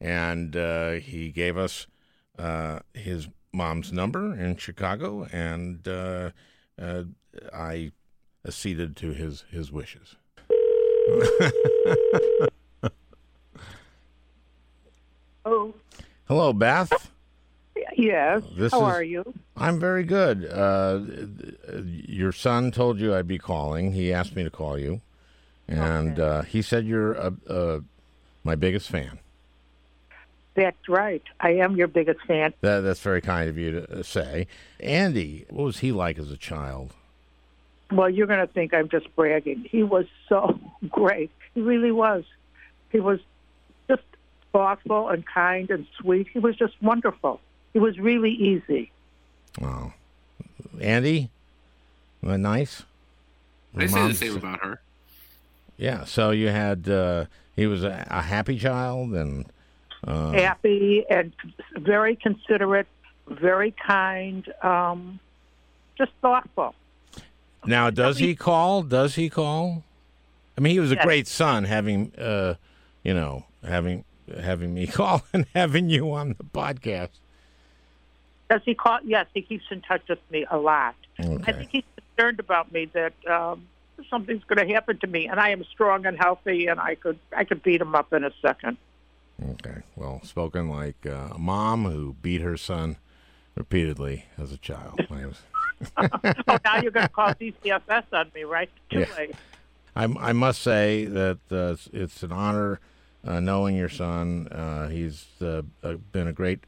[0.03, 1.87] and uh, he gave us
[2.37, 6.29] uh, his mom's number in Chicago, and uh,
[6.79, 7.03] uh,
[7.53, 7.91] I
[8.45, 10.15] acceded to his his wishes.
[15.45, 15.73] Oh,
[16.25, 17.11] Hello, Beth.
[17.97, 18.43] yes.
[18.55, 19.33] This How is- are you?
[19.57, 20.45] I'm very good.
[20.49, 21.01] Uh,
[21.83, 23.91] your son told you I'd be calling.
[23.91, 25.01] He asked me to call you,
[25.67, 27.79] and uh, he said you're uh, uh,
[28.43, 29.19] my biggest fan.
[30.55, 31.23] That's right.
[31.39, 32.53] I am your biggest fan.
[32.61, 34.47] That, that's very kind of you to uh, say.
[34.79, 36.93] Andy, what was he like as a child?
[37.91, 39.65] Well, you're going to think I'm just bragging.
[39.69, 41.31] He was so great.
[41.55, 42.23] He really was.
[42.91, 43.19] He was
[43.87, 44.03] just
[44.51, 46.27] thoughtful and kind and sweet.
[46.31, 47.39] He was just wonderful.
[47.73, 48.91] He was really easy.
[49.59, 49.93] Wow.
[50.79, 51.29] Andy,
[52.21, 52.83] nice.
[53.75, 54.81] I Your say the same about her.
[55.77, 56.05] Yeah.
[56.05, 57.25] So you had uh,
[57.55, 59.45] he was a, a happy child, and
[60.07, 61.31] uh, Happy and
[61.77, 62.87] very considerate,
[63.27, 65.19] very kind, um,
[65.97, 66.75] just thoughtful.
[67.65, 68.83] Now, does he call?
[68.83, 69.83] Does he call?
[70.57, 71.05] I mean, he was a Yes.
[71.05, 72.55] great son, having, uh,
[73.03, 74.03] you know, having
[74.41, 77.09] having me call and having you on the podcast.
[78.49, 78.99] Does he call?
[79.03, 80.95] Yes, he keeps in touch with me a lot.
[81.19, 81.83] I think he's
[82.15, 83.65] concerned about me that um,
[84.09, 87.19] something's going to happen to me, and I am strong and healthy, and I could
[87.35, 88.77] I could beat him up in a second.
[89.51, 89.81] Okay.
[89.95, 92.97] Well, spoken like uh, a mom who beat her son
[93.55, 94.99] repeatedly as a child.
[95.97, 98.69] Oh, now you're going to call DCFS on me, right?
[98.89, 99.05] Too Yeah.
[99.17, 99.35] late.
[99.95, 102.79] I, I must say that uh, it's- it's an honor
[103.25, 104.47] uh, knowing your son.
[104.49, 106.59] Uh, he's uh, uh, been a great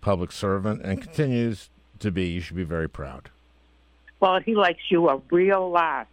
[0.00, 1.68] public servant and continues
[1.98, 2.26] to be.
[2.28, 3.30] You should be very proud.
[4.20, 6.08] Well, he likes you a real lot.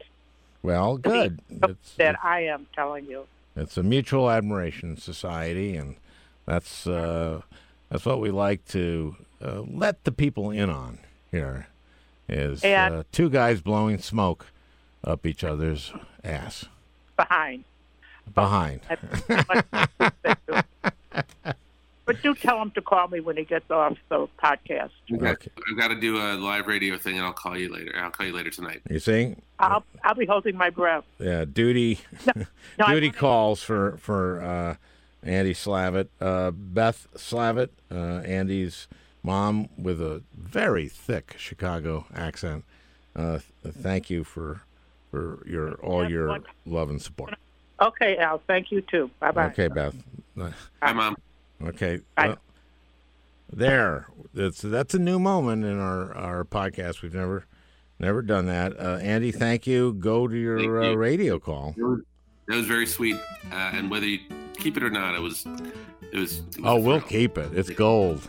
[0.64, 1.40] Well, good.
[1.50, 3.28] It's, That I am telling you.
[3.56, 5.98] It's a mutual admiration society, and
[6.48, 7.42] that's uh,
[7.90, 10.98] that's what we like to uh, let the people in on
[11.30, 11.68] here.
[12.28, 14.48] Is And- uh, two guys blowing smoke
[15.04, 15.94] up each other's
[16.24, 16.66] ass
[17.16, 17.64] Behind.
[18.34, 18.82] behind.
[22.06, 24.92] But do tell him to call me when he gets off the podcast.
[25.12, 25.50] Okay.
[25.70, 27.92] I've got to do a live radio thing, and I'll call you later.
[27.98, 28.82] I'll call you later tonight.
[28.90, 31.04] You see, I'll I'll be holding my breath.
[31.20, 32.00] yeah, duty
[32.34, 32.46] no,
[32.80, 34.76] I duty calls for for uh,
[35.24, 38.88] Andy Slavitt, uh, Beth Slavitt, uh, Andy's
[39.24, 42.64] mom with a very thick Chicago accent.
[43.16, 44.62] Uh, th- thank you for
[45.12, 47.34] for your all your love and support.
[47.82, 48.42] Okay, Al.
[48.48, 49.10] Thank you too.
[49.20, 49.46] Bye bye.
[49.48, 49.96] Okay, Beth.
[50.82, 51.16] Hi, mom.
[51.64, 52.02] Okay.
[52.16, 52.28] Bye.
[52.30, 52.38] well,
[53.52, 54.08] there.
[54.34, 57.02] That's that's a new moment in our our podcast.
[57.02, 57.46] We've never
[58.00, 58.80] never done that.
[58.80, 59.94] Uh, Andy, thank you.
[59.94, 60.98] Go to your Thank uh, you.
[60.98, 61.76] radio call.
[61.78, 63.18] That was very sweet,
[63.52, 64.20] uh, and whether you
[64.58, 66.40] keep it or not, it was it was.
[66.40, 67.52] It was Oh, we'll keep it.
[67.54, 68.28] It's gold.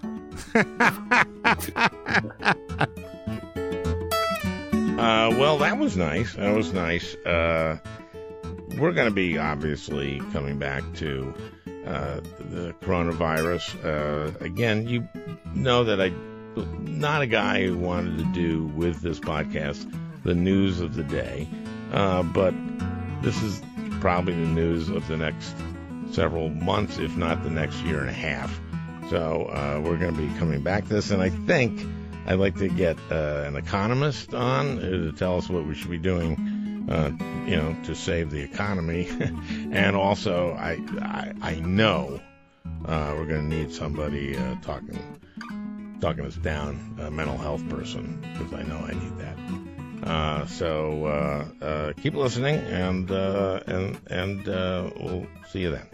[4.99, 6.35] Uh, well, that was nice.
[6.35, 7.14] That was nice.
[7.24, 7.79] Uh,
[8.79, 11.33] we're going to be obviously coming back to
[11.87, 12.16] uh,
[12.51, 13.76] the coronavirus.
[13.85, 15.09] Uh, again, you
[15.55, 16.09] know that I
[16.81, 19.89] not a guy who wanted to do with this podcast
[20.24, 21.47] the news of the day,
[21.93, 22.53] uh, but
[23.22, 23.62] this is
[24.01, 25.55] probably the news of the next
[26.13, 28.59] several months, if not the next year and a half.
[29.11, 31.81] So uh, we're going to be coming back to this, and I think
[32.27, 35.99] I'd like to get uh, an economist on to tell us what we should be
[35.99, 37.11] doing, uh,
[37.47, 39.09] you know, to save the economy.
[39.73, 42.21] and also, I I, I know
[42.85, 44.99] uh, we're going to need somebody uh, talking
[46.01, 49.68] talking us down, a mental health person, because I know I need that.
[50.03, 55.86] Uh, so uh, uh, keep listening, and uh, and and uh, we'll see you then.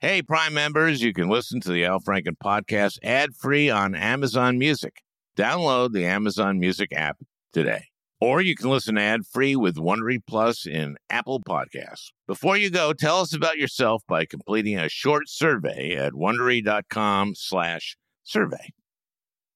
[0.00, 4.56] Hey, Prime members, you can listen to the Al Franken podcast ad free on Amazon
[4.56, 5.02] Music.
[5.36, 7.18] Download the Amazon Music app
[7.52, 7.87] today.
[8.20, 12.10] Or you can listen ad free with Wondery Plus in Apple Podcasts.
[12.26, 17.96] Before you go, tell us about yourself by completing a short survey at wondery.com slash
[18.24, 18.70] survey.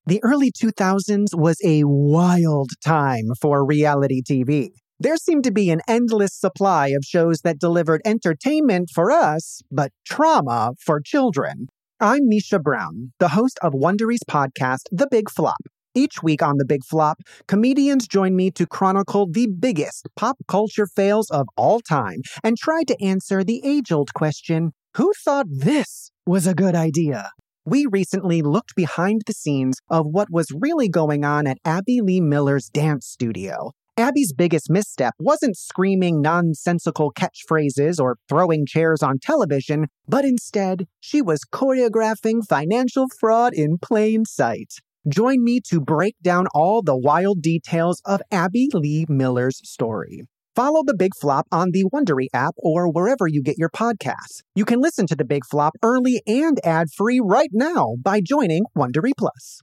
[0.06, 4.70] The early 2000s was a wild time for reality TV.
[4.98, 9.90] There seemed to be an endless supply of shows that delivered entertainment for us, but
[10.06, 11.66] trauma for children.
[11.98, 15.58] I'm Misha Brown, the host of Wondery's podcast, The Big Flop.
[15.94, 20.86] Each week on The Big Flop, comedians join me to chronicle the biggest pop culture
[20.86, 26.10] fails of all time and try to answer the age old question who thought this
[26.26, 27.30] was a good idea?
[27.66, 32.20] We recently looked behind the scenes of what was really going on at Abby Lee
[32.20, 33.72] Miller's dance studio.
[33.98, 41.20] Abby's biggest misstep wasn't screaming nonsensical catchphrases or throwing chairs on television, but instead, she
[41.20, 44.72] was choreographing financial fraud in plain sight.
[45.08, 50.22] Join me to break down all the wild details of Abby Lee Miller's story.
[50.54, 54.42] Follow The Big Flop on the Wondery app or wherever you get your podcasts.
[54.54, 59.10] You can listen to The Big Flop early and ad-free right now by joining Wondery
[59.18, 59.62] Plus.